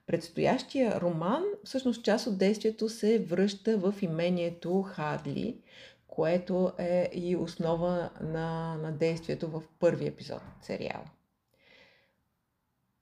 предстоящия 0.08 1.02
роман, 1.02 1.44
всъщност 1.64 2.04
част 2.04 2.28
от 2.28 2.38
действието 2.38 2.90
се 2.90 3.20
връща 3.20 3.78
в 3.78 3.94
имението 4.02 4.82
Хадли, 4.82 5.58
което 6.12 6.72
е 6.78 7.10
и 7.14 7.36
основа 7.36 8.10
на, 8.22 8.78
на 8.78 8.92
действието 8.92 9.48
в 9.48 9.64
първи 9.80 10.08
епизод 10.08 10.42
от 10.58 10.64
сериала. 10.66 11.06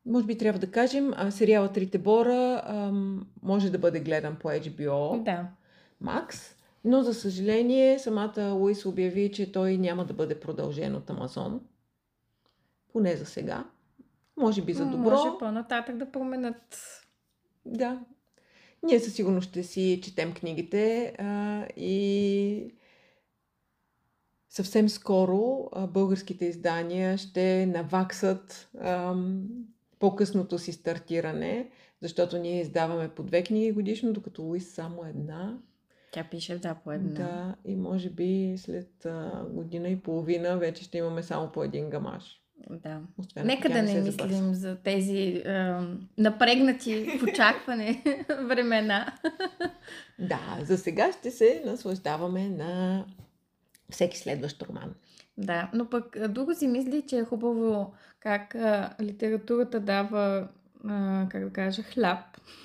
Може 0.05 0.25
би 0.25 0.37
трябва 0.37 0.59
да 0.59 0.71
кажем, 0.71 1.13
сериала 1.29 1.71
Трите 1.71 1.97
Бора 1.97 2.61
ам, 2.65 3.27
може 3.43 3.69
да 3.69 3.77
бъде 3.77 3.99
гледан 3.99 4.35
по 4.35 4.47
HBO 4.47 5.23
да. 5.23 5.47
Max, 6.03 6.55
но 6.83 7.01
за 7.01 7.13
съжаление 7.13 7.99
самата 7.99 8.51
Луис 8.51 8.85
обяви, 8.85 9.31
че 9.31 9.51
той 9.51 9.77
няма 9.77 10.05
да 10.05 10.13
бъде 10.13 10.39
продължен 10.39 10.95
от 10.95 11.09
Амазон. 11.09 11.61
Поне 12.93 13.15
за 13.15 13.25
сега. 13.25 13.65
Може 14.37 14.61
би 14.61 14.73
за 14.73 14.85
добро. 14.85 15.09
Може 15.09 15.37
по-нататък 15.39 15.97
да 15.97 16.11
променят. 16.11 16.77
Да. 17.65 17.99
Ние 18.83 18.99
със 18.99 19.13
сигурност 19.13 19.49
ще 19.49 19.63
си 19.63 20.01
четем 20.03 20.33
книгите 20.33 21.15
а, 21.19 21.65
и 21.77 22.73
съвсем 24.49 24.89
скоро 24.89 25.69
българските 25.87 26.45
издания 26.45 27.17
ще 27.17 27.65
наваксат 27.65 28.69
ам, 28.81 29.47
по-късното 29.99 30.59
си 30.59 30.71
стартиране, 30.71 31.69
защото 32.01 32.37
ние 32.37 32.61
издаваме 32.61 33.09
по 33.09 33.23
две 33.23 33.43
книги 33.43 33.71
годишно, 33.71 34.13
докато 34.13 34.41
Луис 34.41 34.73
само 34.73 35.05
една. 35.05 35.57
Тя 36.11 36.23
пише 36.23 36.57
да 36.57 36.75
по 36.75 36.91
една. 36.91 37.09
Да, 37.09 37.55
и 37.65 37.75
може 37.75 38.09
би 38.09 38.53
след 38.57 39.05
а, 39.05 39.45
година 39.49 39.89
и 39.89 39.99
половина 39.99 40.57
вече 40.57 40.83
ще 40.83 40.97
имаме 40.97 41.23
само 41.23 41.51
по 41.51 41.63
един 41.63 41.89
гамаш. 41.89 42.41
Да. 42.69 43.01
Освен, 43.17 43.47
Нека 43.47 43.69
да 43.69 43.81
не, 43.81 43.93
не 43.93 44.01
мислим 44.01 44.53
за 44.53 44.75
тези 44.75 45.43
е, 45.45 45.75
напрегнати 46.17 47.19
в 47.19 47.23
очакване 47.23 48.03
времена. 48.47 49.13
Да, 50.19 50.59
за 50.63 50.77
сега 50.77 51.11
ще 51.11 51.31
се 51.31 51.63
наслаждаваме 51.65 52.49
на 52.49 53.05
всеки 53.89 54.17
следващ 54.17 54.63
роман. 54.63 54.93
Да, 55.37 55.69
но 55.73 55.89
пък 55.89 56.17
друго 56.29 56.55
си 56.55 56.67
мисли, 56.67 57.03
че 57.07 57.17
е 57.17 57.25
хубаво 57.25 57.93
как 58.19 58.55
а, 58.55 58.95
литературата 59.01 59.79
дава, 59.79 60.47
а, 60.87 61.27
как 61.29 61.43
да 61.43 61.49
кажа, 61.49 61.83
хляб 61.83 62.19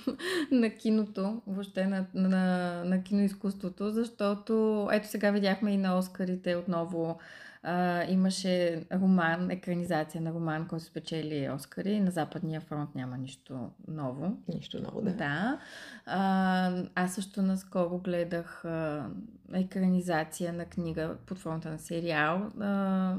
на 0.50 0.70
киното, 0.70 1.42
въобще 1.46 1.86
на, 1.86 2.06
на, 2.14 2.84
на 2.84 3.02
киноизкуството, 3.02 3.90
защото 3.90 4.88
ето 4.92 5.08
сега 5.08 5.30
видяхме 5.30 5.72
и 5.72 5.76
на 5.76 5.98
Оскарите 5.98 6.56
отново 6.56 7.18
а, 7.66 8.04
имаше 8.08 8.84
роман, 8.92 9.50
екранизация 9.50 10.20
на 10.20 10.32
роман, 10.32 10.68
който 10.68 10.84
спечели 10.84 11.50
Оскари. 11.50 12.00
На 12.00 12.10
Западния 12.10 12.60
фронт 12.60 12.94
няма 12.94 13.18
нищо 13.18 13.70
ново. 13.88 14.36
Нищо 14.48 14.82
ново, 14.82 15.02
да. 15.02 15.10
Да. 15.10 15.58
А, 16.06 16.72
аз 16.94 17.14
също 17.14 17.42
наскоро 17.42 17.98
гледах 17.98 18.64
а, 18.64 19.06
екранизация 19.52 20.52
на 20.52 20.64
книга 20.64 21.16
под 21.26 21.38
формата 21.38 21.70
на 21.70 21.78
сериал 21.78 22.50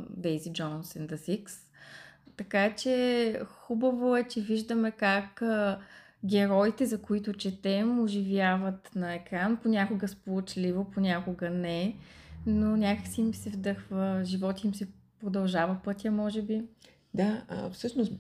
Дейзи 0.10 0.54
Джонс 0.54 0.94
and 0.94 1.12
the 1.12 1.16
Six. 1.16 1.50
Така 2.38 2.76
че 2.76 3.40
хубаво 3.46 4.16
е, 4.16 4.24
че 4.24 4.42
виждаме 4.42 4.92
как 4.92 5.42
а, 5.42 5.80
героите, 6.26 6.86
за 6.86 7.02
които 7.02 7.34
четем, 7.34 8.00
оживяват 8.00 8.92
на 8.96 9.14
екран. 9.14 9.58
Понякога 9.58 10.08
сполучливо, 10.08 10.92
понякога 10.92 11.50
не 11.50 11.96
но 12.46 12.78
някакси 12.78 13.22
им 13.22 13.34
се 13.34 13.50
вдъхва, 13.50 14.22
живот 14.26 14.64
им 14.64 14.76
се 14.76 14.88
продължава 15.20 15.78
пътя, 15.84 16.12
може 16.12 16.42
би. 16.42 16.64
Да, 17.14 17.44
а, 17.48 17.70
всъщност 17.70 18.14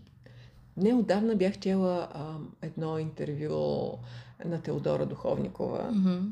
неодавна 0.77 1.35
бях 1.35 1.59
чела 1.59 2.07
а, 2.13 2.35
едно 2.61 2.99
интервю 2.99 3.91
на 4.45 4.61
Теодора 4.61 5.05
Духовникова. 5.05 5.91
Mm-hmm. 5.93 6.29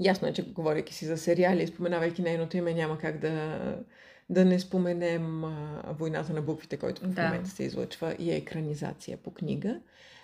Ясно 0.00 0.28
е, 0.28 0.32
че 0.32 0.52
говорейки 0.52 0.94
си 0.94 1.06
за 1.06 1.16
сериали, 1.16 1.66
споменавайки 1.66 2.22
нейното 2.22 2.56
име, 2.56 2.74
няма 2.74 2.98
как 2.98 3.18
да, 3.18 3.58
да 4.30 4.44
не 4.44 4.60
споменем 4.60 5.44
а, 5.44 5.82
Войната 5.98 6.32
на 6.32 6.42
буквите, 6.42 6.76
който 6.76 7.02
в 7.02 7.08
да. 7.08 7.22
момента 7.22 7.50
се 7.50 7.64
излъчва 7.64 8.16
и 8.18 8.30
е 8.30 8.36
екранизация 8.36 9.16
по 9.16 9.30
книга. 9.30 9.80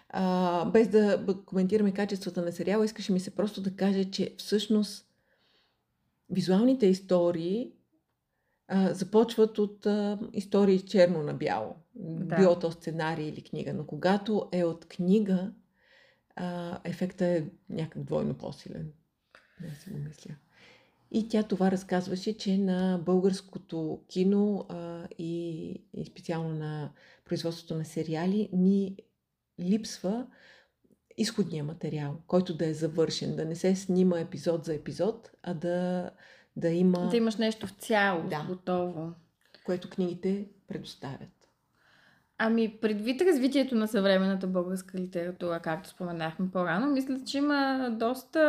А, 0.08 0.64
без 0.64 0.88
да 0.88 1.26
коментираме 1.46 1.92
качествата 1.92 2.42
на 2.42 2.52
сериала, 2.52 2.84
искаше 2.84 3.12
ми 3.12 3.20
се 3.20 3.30
просто 3.30 3.60
да 3.60 3.76
кажа, 3.76 4.10
че 4.10 4.34
всъщност 4.38 5.09
визуалните 6.30 6.86
истории 6.86 7.72
а, 8.68 8.94
започват 8.94 9.58
от 9.58 9.86
а, 9.86 10.18
истории 10.32 10.80
черно 10.80 11.22
на 11.22 11.34
бяло. 11.34 11.76
Да. 11.94 12.36
Било 12.36 12.58
то 12.58 12.72
сценарий 12.72 13.28
или 13.28 13.42
книга. 13.42 13.74
Но 13.74 13.86
когато 13.86 14.48
е 14.52 14.64
от 14.64 14.88
книга, 14.88 15.52
а, 16.36 16.80
ефектът 16.84 17.20
е 17.20 17.50
някак 17.68 18.02
двойно 18.04 18.34
по-силен. 18.34 18.92
Не 19.60 19.74
си 19.74 19.90
го 19.90 19.98
мисля. 19.98 20.34
И 21.12 21.28
тя 21.28 21.42
това 21.42 21.70
разказваше, 21.70 22.36
че 22.36 22.58
на 22.58 23.02
българското 23.06 24.00
кино 24.08 24.66
а, 24.68 25.08
и, 25.18 25.70
и 25.94 26.04
специално 26.04 26.54
на 26.54 26.92
производството 27.24 27.74
на 27.74 27.84
сериали 27.84 28.48
ни 28.52 28.96
липсва 29.60 30.26
изходния 31.20 31.64
материал, 31.64 32.16
който 32.26 32.54
да 32.54 32.66
е 32.66 32.74
завършен, 32.74 33.36
да 33.36 33.44
не 33.44 33.54
се 33.54 33.76
снима 33.76 34.20
епизод 34.20 34.64
за 34.64 34.74
епизод, 34.74 35.30
а 35.42 35.54
да, 35.54 36.10
да 36.56 36.68
има... 36.68 37.08
Да 37.08 37.16
имаш 37.16 37.36
нещо 37.36 37.66
в 37.66 37.70
цяло, 37.70 38.28
да, 38.28 38.44
готово. 38.48 39.12
Което 39.64 39.90
книгите 39.90 40.46
предоставят. 40.68 41.28
Ами, 42.38 42.78
предвид 42.80 43.22
развитието 43.22 43.74
на 43.74 43.88
съвременната 43.88 44.46
българска 44.46 44.98
литература, 44.98 45.60
както 45.60 45.88
споменахме 45.88 46.50
по-рано, 46.50 46.90
мисля, 46.90 47.18
че 47.26 47.38
има 47.38 47.90
доста, 47.98 48.40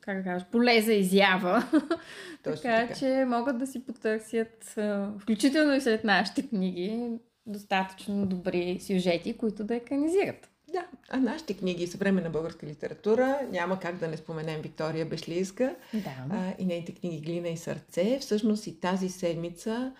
как 0.00 0.18
да 0.18 0.24
кажа, 0.24 0.46
поле 0.52 0.80
за 0.80 0.92
изява. 0.92 1.64
така, 2.42 2.60
така, 2.62 2.94
че 2.94 3.24
могат 3.26 3.58
да 3.58 3.66
си 3.66 3.86
потърсят, 3.86 4.74
включително 5.20 5.74
и 5.74 5.80
след 5.80 6.04
нашите 6.04 6.48
книги, 6.48 7.18
достатъчно 7.46 8.26
добри 8.26 8.78
сюжети, 8.80 9.36
които 9.36 9.64
да 9.64 9.74
екранизират. 9.74 10.50
Да, 10.76 10.86
а 11.08 11.16
нашите 11.16 11.56
книги 11.56 11.86
съвременна 11.86 12.30
българска 12.30 12.66
литература 12.66 13.40
няма 13.50 13.80
как 13.80 13.98
да 13.98 14.08
не 14.08 14.16
споменем 14.16 14.62
Виктория 14.62 15.06
Бешлийска 15.06 15.76
да. 15.94 16.10
а, 16.30 16.52
и 16.58 16.64
нейните 16.64 16.94
книги 16.94 17.20
Глина 17.20 17.48
и 17.48 17.56
сърце. 17.56 18.18
Всъщност 18.20 18.66
и 18.66 18.80
тази 18.80 19.08
седмица 19.08 19.92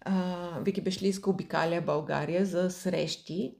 а, 0.00 0.48
Вики 0.60 0.80
Бешлийска 0.80 1.30
обикаля 1.30 1.80
България 1.80 2.46
за 2.46 2.70
срещи 2.70 3.54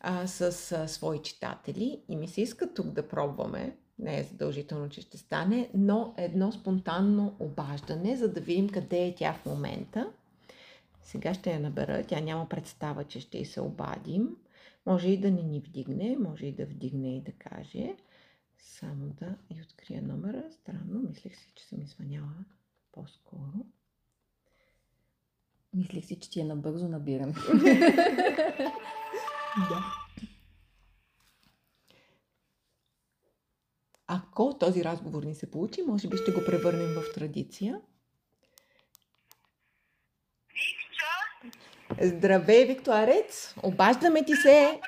а, 0.00 0.26
с 0.26 0.72
а, 0.72 0.88
свои 0.88 1.22
читатели 1.22 2.00
и 2.08 2.16
ми 2.16 2.28
се 2.28 2.40
иска 2.40 2.74
тук 2.74 2.86
да 2.86 3.08
пробваме 3.08 3.76
не 3.98 4.20
е 4.20 4.22
задължително, 4.22 4.88
че 4.88 5.00
ще 5.00 5.18
стане, 5.18 5.68
но 5.74 6.14
едно 6.16 6.52
спонтанно 6.52 7.36
обаждане, 7.38 8.16
за 8.16 8.28
да 8.28 8.40
видим 8.40 8.68
къде 8.68 9.06
е 9.06 9.14
тя 9.14 9.32
в 9.32 9.46
момента. 9.46 10.10
Сега 11.02 11.34
ще 11.34 11.52
я 11.52 11.60
набера, 11.60 12.04
тя 12.04 12.20
няма 12.20 12.48
представа, 12.48 13.04
че 13.04 13.20
ще 13.20 13.38
й 13.38 13.44
се 13.44 13.60
обадим. 13.60 14.28
Може 14.86 15.08
и 15.08 15.20
да 15.20 15.30
не 15.30 15.42
ни 15.42 15.60
вдигне, 15.60 16.16
може 16.18 16.46
и 16.46 16.52
да 16.52 16.66
вдигне 16.66 17.16
и 17.16 17.20
да 17.20 17.32
каже. 17.32 17.96
Само 18.58 19.06
да 19.06 19.36
и 19.50 19.62
открия 19.62 20.02
номера. 20.02 20.52
Странно, 20.52 21.02
мислех 21.08 21.36
си, 21.36 21.52
че 21.54 21.64
съм 21.64 21.82
извъняла 21.82 22.44
по-скоро. 22.92 23.66
Мислех 25.74 26.04
си, 26.04 26.20
че 26.20 26.30
ти 26.30 26.40
е 26.40 26.44
набързо 26.44 26.88
набиран. 26.88 27.32
да. 29.68 29.84
Ако 34.06 34.58
този 34.58 34.84
разговор 34.84 35.22
ни 35.22 35.34
се 35.34 35.50
получи, 35.50 35.82
може 35.82 36.08
би 36.08 36.16
ще 36.16 36.32
го 36.32 36.44
превърнем 36.46 36.94
в 36.94 37.14
традиция. 37.14 37.80
Здравей, 42.04 42.64
Викторец! 42.64 43.54
Обаждаме 43.62 44.24
ти 44.24 44.36
се 44.36 44.80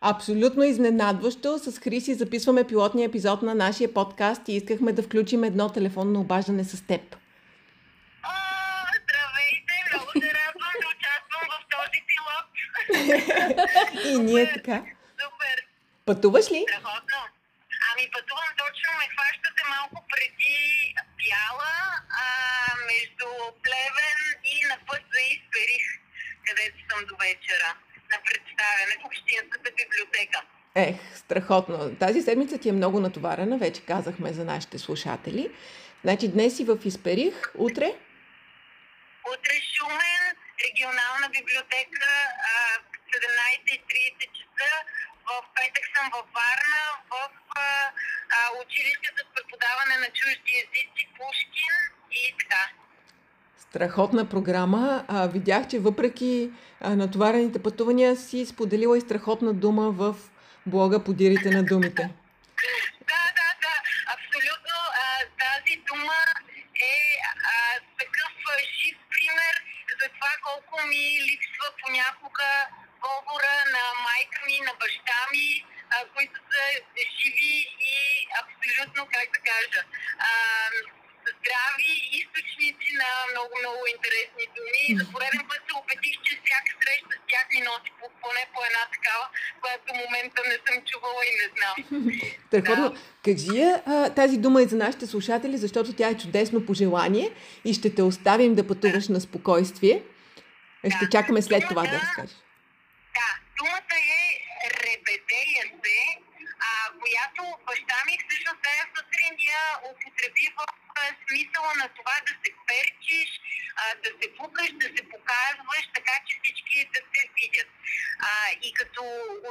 абсолютно 0.00 0.64
изненадващо. 0.64 1.58
С 1.58 1.78
Хриси 1.78 2.14
записваме 2.14 2.66
пилотния 2.66 3.06
епизод 3.06 3.42
на 3.42 3.54
нашия 3.54 3.94
подкаст 3.94 4.48
и 4.48 4.52
искахме 4.52 4.92
да 4.92 5.02
включим 5.02 5.44
едно 5.44 5.72
телефонно 5.72 6.20
обаждане 6.20 6.64
с 6.64 6.86
теб. 6.86 7.02
О, 7.14 8.32
здравейте! 9.00 9.74
Много 9.90 10.10
се 10.20 10.28
радвам 10.38 10.74
да 10.82 10.86
участвам 10.94 11.44
в 11.52 11.58
този 11.74 11.98
пилот. 12.08 12.48
и 14.10 14.18
ние 14.18 14.52
така. 14.54 14.76
Супер! 15.22 15.56
Пътуваш 16.06 16.50
ли? 16.52 16.64
Страхотно! 16.68 17.22
Ами 17.88 18.10
пътувам 18.14 18.52
точно, 18.62 18.88
ме 18.98 19.06
хващате 19.14 19.62
малко 19.74 19.96
преди 20.12 20.58
Бяла, 21.20 21.76
а, 22.22 22.26
между 22.90 23.28
Плевен 23.64 24.20
и 24.54 24.56
на 24.70 24.76
път 24.86 25.02
за 25.12 25.20
Изперих 25.34 25.86
съм 26.96 27.06
до 27.06 27.16
вечера 27.16 27.74
на 28.12 28.18
представяне 28.24 28.94
в 29.02 29.04
Общинската 29.04 29.70
библиотека. 29.70 30.42
Ех, 30.74 30.96
страхотно. 31.14 31.96
Тази 31.96 32.22
седмица 32.22 32.58
ти 32.58 32.68
е 32.68 32.72
много 32.72 33.00
натоварена, 33.00 33.58
вече 33.58 33.86
казахме 33.86 34.32
за 34.32 34.44
нашите 34.44 34.78
слушатели. 34.78 35.50
Значи 36.04 36.28
днес 36.28 36.56
си 36.56 36.64
в 36.64 36.78
Изперих, 36.84 37.52
утре? 37.54 37.88
Утре 39.32 39.56
Шумен, 39.74 40.24
регионална 40.66 41.28
библиотека, 41.36 42.06
17.30 43.12 44.32
часа. 44.36 44.72
В 45.26 45.30
петък 45.54 45.84
съм 45.96 46.10
във 46.14 46.26
Варна, 46.38 46.84
в 47.10 47.14
училище 48.62 49.08
за 49.18 49.24
преподаване 49.34 49.96
на 49.96 50.08
чужди 50.18 50.52
езици 50.64 51.04
Пушкин 51.16 51.74
и 52.12 52.34
така. 52.38 52.85
Страхотна 53.70 54.28
програма. 54.28 55.04
А, 55.08 55.26
видях, 55.26 55.68
че 55.68 55.78
въпреки 55.78 56.50
а, 56.80 56.96
натоварените 56.96 57.62
пътувания 57.62 58.16
си 58.16 58.46
споделила 58.46 58.98
и 58.98 59.00
страхотна 59.00 59.52
дума 59.54 59.90
в 59.90 60.16
блога 60.66 61.04
Подирите 61.04 61.50
на 61.50 61.62
думите. 61.64 62.02
Да, 63.10 63.22
да, 63.38 63.48
да, 63.64 63.74
абсолютно. 64.14 64.76
А, 65.02 65.06
тази 65.42 65.74
дума 65.88 66.20
е 66.74 66.96
а, 67.52 67.56
такъв 67.98 68.32
жив 68.78 68.96
пример 69.12 69.54
за 70.00 70.06
това 70.14 70.32
колко 70.46 70.86
ми 70.88 71.04
липсва 71.28 71.68
понякога 71.82 72.50
говора 73.04 73.56
на 73.74 73.84
майка 74.06 74.38
ми, 74.46 74.56
на 74.68 74.72
баща 74.80 75.20
ми, 75.32 75.48
а, 75.94 75.96
които 76.14 76.36
са 76.50 76.62
живи 77.18 77.56
и 77.94 77.96
абсолютно, 78.40 79.00
как 79.14 79.26
да 79.34 79.40
кажа, 79.50 79.80
а, 80.28 80.30
здрави 81.46 81.92
източници 82.20 82.88
на 83.02 83.10
много-много 83.32 83.82
интересни 83.94 84.44
думи. 84.56 84.84
За 84.98 85.04
пореден 85.12 85.44
път 85.50 85.60
се 85.66 85.72
убедих, 85.80 86.16
че 86.24 86.32
всяка 86.42 86.70
среща 86.80 87.12
с 87.18 87.22
тях 87.30 87.46
ми 87.52 87.60
носи 87.68 87.90
по, 87.98 88.06
поне 88.22 88.42
по 88.54 88.60
една 88.68 88.82
такава, 88.96 89.26
която 89.62 89.82
до 89.88 89.94
момента 90.04 90.40
не 90.52 90.58
съм 90.66 90.76
чувала 90.90 91.22
и 91.30 91.32
не 91.40 91.46
знам. 91.54 91.76
Страхотно. 92.46 92.88
Да. 92.90 92.98
Кажи 93.26 93.52
я 93.64 93.72
тази 94.20 94.36
дума 94.44 94.58
и 94.62 94.70
за 94.72 94.76
нашите 94.76 95.06
слушатели, 95.06 95.56
защото 95.64 95.96
тя 95.98 96.08
е 96.08 96.20
чудесно 96.22 96.66
пожелание 96.66 97.28
и 97.64 97.74
ще 97.74 97.94
те 97.94 98.02
оставим 98.02 98.54
да 98.54 98.66
пътуваш 98.66 99.06
да. 99.06 99.12
на 99.12 99.20
спокойствие. 99.20 99.96
Е, 100.84 100.90
ще 100.90 101.04
да. 101.04 101.10
чакаме 101.10 101.42
след 101.42 101.62
това 101.68 101.82
да 101.82 102.00
разкажеш. 102.02 102.36
Да, 103.18 103.28
думата 103.58 103.96
е 104.22 104.24
ребедея 104.84 105.64
се, 105.82 105.98
а, 106.68 106.70
която 107.00 107.42
баща 107.66 107.98
ми 108.06 108.14
всъщност 108.22 108.58
тази 108.66 108.84
сутрин 108.94 109.34
я 109.54 109.62
употреби 109.90 110.46
в 110.56 110.85
смисъла 111.28 111.72
на 111.76 111.88
това 111.88 112.16
да 112.26 112.32
се 112.42 112.50
перчиш, 112.66 113.30
да 114.04 114.10
се 114.20 114.36
пукаш, 114.36 114.70
да 114.72 114.86
се 114.96 115.02
показваш, 115.14 115.84
така 115.94 116.14
че 116.26 116.40
всички 116.42 116.88
да 116.94 117.00
се 117.12 117.22
видят. 117.40 117.68
И 118.62 118.72
като 118.72 119.02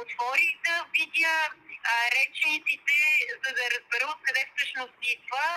отворих 0.02 0.52
да 0.64 0.86
видя 0.98 1.50
а, 1.90 2.10
речениците, 2.16 2.96
за 3.42 3.50
да 3.58 3.64
разбера 3.74 4.06
откъде 4.14 4.42
всъщност 4.50 4.94
идва, 5.14 5.48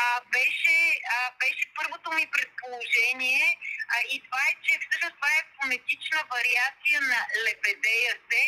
а, 0.00 0.20
беше, 0.34 0.78
а, 1.14 1.30
беше 1.42 1.64
първото 1.76 2.12
ми 2.12 2.26
предположение 2.36 3.58
а, 3.94 3.96
и 4.12 4.22
това 4.24 4.42
е, 4.50 4.54
че 4.64 4.78
всъщност 4.78 5.14
това 5.14 5.32
е 5.38 5.48
фонетична 5.56 6.20
вариация 6.34 6.98
на 7.10 7.20
лебедея 7.44 8.14
се, 8.30 8.42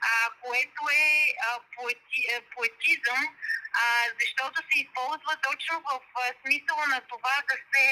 а, 0.00 0.30
което 0.42 0.80
е 0.92 1.32
а, 1.46 1.60
поети, 1.74 2.20
а, 2.34 2.40
поетизъм, 2.54 3.22
а, 3.82 3.84
защото 4.20 4.56
се 4.68 4.76
използва 4.84 5.34
точно 5.48 5.74
в 5.88 6.00
а, 6.14 6.22
смисъла 6.42 6.84
на 6.86 7.00
това 7.00 7.36
да 7.50 7.56
се 7.72 7.84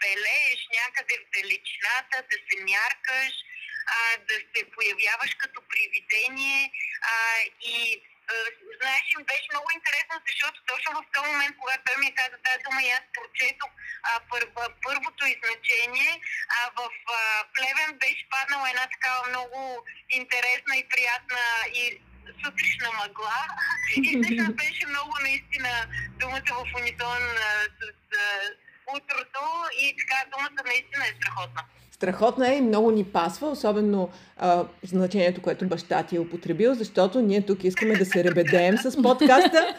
пелееш 0.00 0.60
някъде 0.78 1.14
в 1.18 1.30
далечината, 1.36 2.16
да 2.30 2.36
се 2.46 2.56
мяркаш, 2.70 3.34
а, 3.94 4.16
да 4.28 4.36
се 4.52 4.70
появяваш 4.74 5.34
като 5.34 5.60
привидение 5.72 6.72
а, 7.02 7.14
и 7.62 8.02
знаеш, 8.80 9.04
им 9.14 9.22
беше 9.30 9.48
много 9.52 9.68
интересно, 9.78 10.14
защото 10.28 10.58
точно 10.70 10.90
в 10.98 11.10
този 11.14 11.28
момент, 11.32 11.54
когато 11.60 11.82
той 11.86 11.96
ми 12.02 12.14
каза 12.20 12.36
тази 12.46 12.64
дума, 12.66 12.80
и 12.82 12.90
аз 12.98 13.04
прочетох 13.16 13.72
а, 14.08 14.12
пър, 14.30 14.42
първото 14.86 15.22
изначение, 15.34 16.12
а 16.58 16.60
в 16.78 16.80
а, 17.08 17.18
Плевен 17.54 17.90
беше 18.02 18.24
паднала 18.34 18.70
една 18.70 18.86
такава 18.94 19.20
много 19.28 19.58
интересна 20.20 20.74
и 20.76 20.88
приятна 20.92 21.44
и 21.80 21.84
сутрешна 22.42 22.90
мъгла. 23.00 23.40
И 23.96 24.10
всъщност 24.22 24.56
беше 24.62 24.86
много 24.86 25.14
наистина 25.20 25.72
думата 26.22 26.50
в 26.60 26.66
унисон 26.78 27.22
с, 27.78 27.80
с 28.10 28.16
утрото 28.96 29.44
и 29.82 29.96
така 30.00 30.18
думата 30.30 30.62
наистина 30.66 31.06
е 31.06 31.16
страхотна. 31.18 31.62
Страхотна 32.00 32.52
е 32.52 32.56
и 32.56 32.60
много 32.60 32.90
ни 32.90 33.04
пасва, 33.04 33.50
особено 33.50 34.10
а, 34.36 34.64
значението, 34.82 35.42
което 35.42 35.66
баща 35.66 36.02
ти 36.02 36.16
е 36.16 36.20
употребил, 36.20 36.74
защото 36.74 37.20
ние 37.20 37.46
тук 37.46 37.64
искаме 37.64 37.96
да 37.96 38.04
се 38.04 38.24
ребедеем 38.24 38.78
с 38.78 39.02
подкаста 39.02 39.76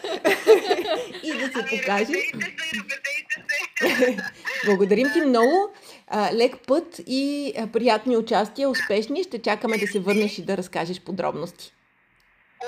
и 1.22 1.32
да 1.32 1.46
се 1.46 1.52
ами, 1.54 1.80
покажем. 1.80 2.14
се. 3.80 4.16
Благодарим 4.66 5.08
ти 5.12 5.20
много. 5.20 5.74
А, 6.06 6.34
лек 6.34 6.56
път 6.66 7.00
и 7.06 7.52
а, 7.58 7.66
приятни 7.66 8.16
участия, 8.16 8.70
успешни. 8.70 9.22
Ще 9.22 9.42
чакаме 9.42 9.78
да 9.78 9.86
се 9.86 10.00
върнеш 10.00 10.38
и 10.38 10.44
да 10.44 10.56
разкажеш 10.56 11.00
подробности. 11.00 11.72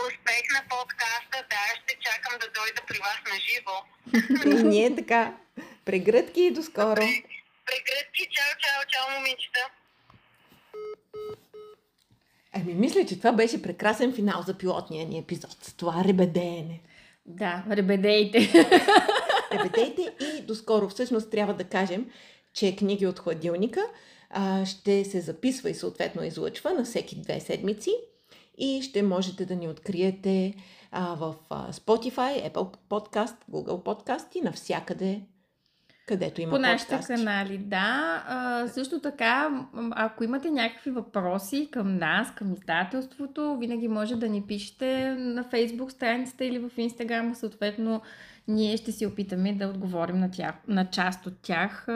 Успех 0.07 0.43
на 0.55 0.63
подкаста, 0.69 1.47
да, 1.51 1.81
ще 1.83 1.97
чакам 2.01 2.39
да 2.41 2.47
дойда 2.47 2.83
при 2.89 2.99
вас 2.99 3.19
на 3.31 3.37
живо. 3.41 3.77
И 4.59 4.63
ние 4.69 4.97
така. 4.97 5.33
Прегръдки 5.85 6.41
и 6.43 6.51
до 6.51 6.63
скоро. 6.63 7.03
Прегръдки, 7.67 8.23
чао, 8.35 8.53
чао, 8.63 8.81
чао, 8.89 9.19
момичета. 9.19 9.61
Ами, 12.53 12.75
мисля, 12.75 13.07
че 13.07 13.19
това 13.19 13.33
беше 13.33 13.63
прекрасен 13.63 14.15
финал 14.15 14.43
за 14.43 14.59
пилотния 14.59 15.07
ни 15.07 15.19
епизод. 15.19 15.75
Това 15.77 16.05
ребедеене. 16.05 16.81
Да, 17.27 17.65
ребедейте. 17.71 18.39
Ребедейте 19.53 20.15
и 20.21 20.43
до 20.43 20.55
скоро. 20.55 20.89
Всъщност 20.89 21.31
трябва 21.31 21.55
да 21.55 21.65
кажем, 21.65 22.11
че 22.53 22.77
книги 22.77 23.07
от 23.07 23.19
хладилника 23.19 23.81
а, 24.31 24.67
ще 24.67 25.05
се 25.05 25.21
записва 25.21 25.71
и 25.71 25.75
съответно 25.75 26.25
излъчва 26.25 26.73
на 26.73 26.85
всеки 26.85 27.17
две 27.21 27.41
седмици 27.41 27.91
и 28.59 28.83
ще 28.83 29.03
можете 29.03 29.47
да 29.47 29.57
ни 29.57 29.69
откриете 29.69 30.55
а, 30.91 31.15
в 31.15 31.35
а, 31.51 31.73
Spotify, 31.73 32.53
Apple 32.53 32.77
Podcast, 32.91 33.37
Google 33.51 33.83
Podcast 33.85 34.37
и 34.37 34.41
навсякъде 34.41 35.21
където 36.07 36.41
има 36.41 36.51
По 36.51 36.59
нашите 36.59 36.91
подкасти. 36.91 37.15
канали, 37.15 37.59
да. 37.59 38.25
А, 38.29 38.69
също 38.69 39.01
така, 39.01 39.67
ако 39.91 40.25
имате 40.25 40.51
някакви 40.51 40.91
въпроси 40.91 41.69
към 41.73 41.97
нас, 41.97 42.35
към 42.35 42.53
издателството, 42.53 43.57
винаги 43.61 43.89
може 43.89 44.17
да 44.17 44.29
ни 44.29 44.43
пишете 44.43 45.15
на 45.19 45.45
Facebook 45.45 45.89
страницата 45.89 46.45
или 46.45 46.59
в 46.59 46.71
Instagram. 46.71 47.33
Съответно, 47.33 48.03
ние 48.49 48.77
ще 48.77 48.93
си 48.93 49.07
опитаме 49.07 49.53
да 49.53 49.69
отговорим 49.69 50.19
на, 50.19 50.31
тях, 50.31 50.55
на 50.69 50.91
част 50.91 51.27
от 51.27 51.39
тях 51.43 51.89
а, 51.89 51.93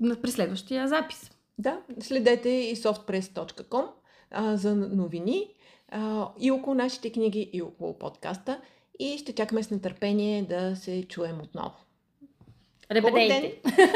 на, 0.00 0.16
при 0.22 0.30
следващия 0.30 0.88
запис. 0.88 1.30
Да, 1.58 1.80
следете 2.00 2.48
и 2.48 2.76
softpress.com 2.76 3.86
а, 4.30 4.56
за 4.56 4.74
новини 4.74 5.46
а, 5.88 6.28
и 6.40 6.50
около 6.50 6.74
нашите 6.74 7.12
книги, 7.12 7.50
и 7.52 7.62
около 7.62 7.98
подкаста. 7.98 8.60
И 8.98 9.18
ще 9.18 9.32
чакаме 9.32 9.62
с 9.62 9.70
нетърпение 9.70 10.42
да 10.42 10.76
се 10.76 11.04
чуем 11.08 11.40
отново. 11.40 11.74
Ребедейте! 12.88 13.52
Хубав 13.62 13.76
ден! 13.76 13.88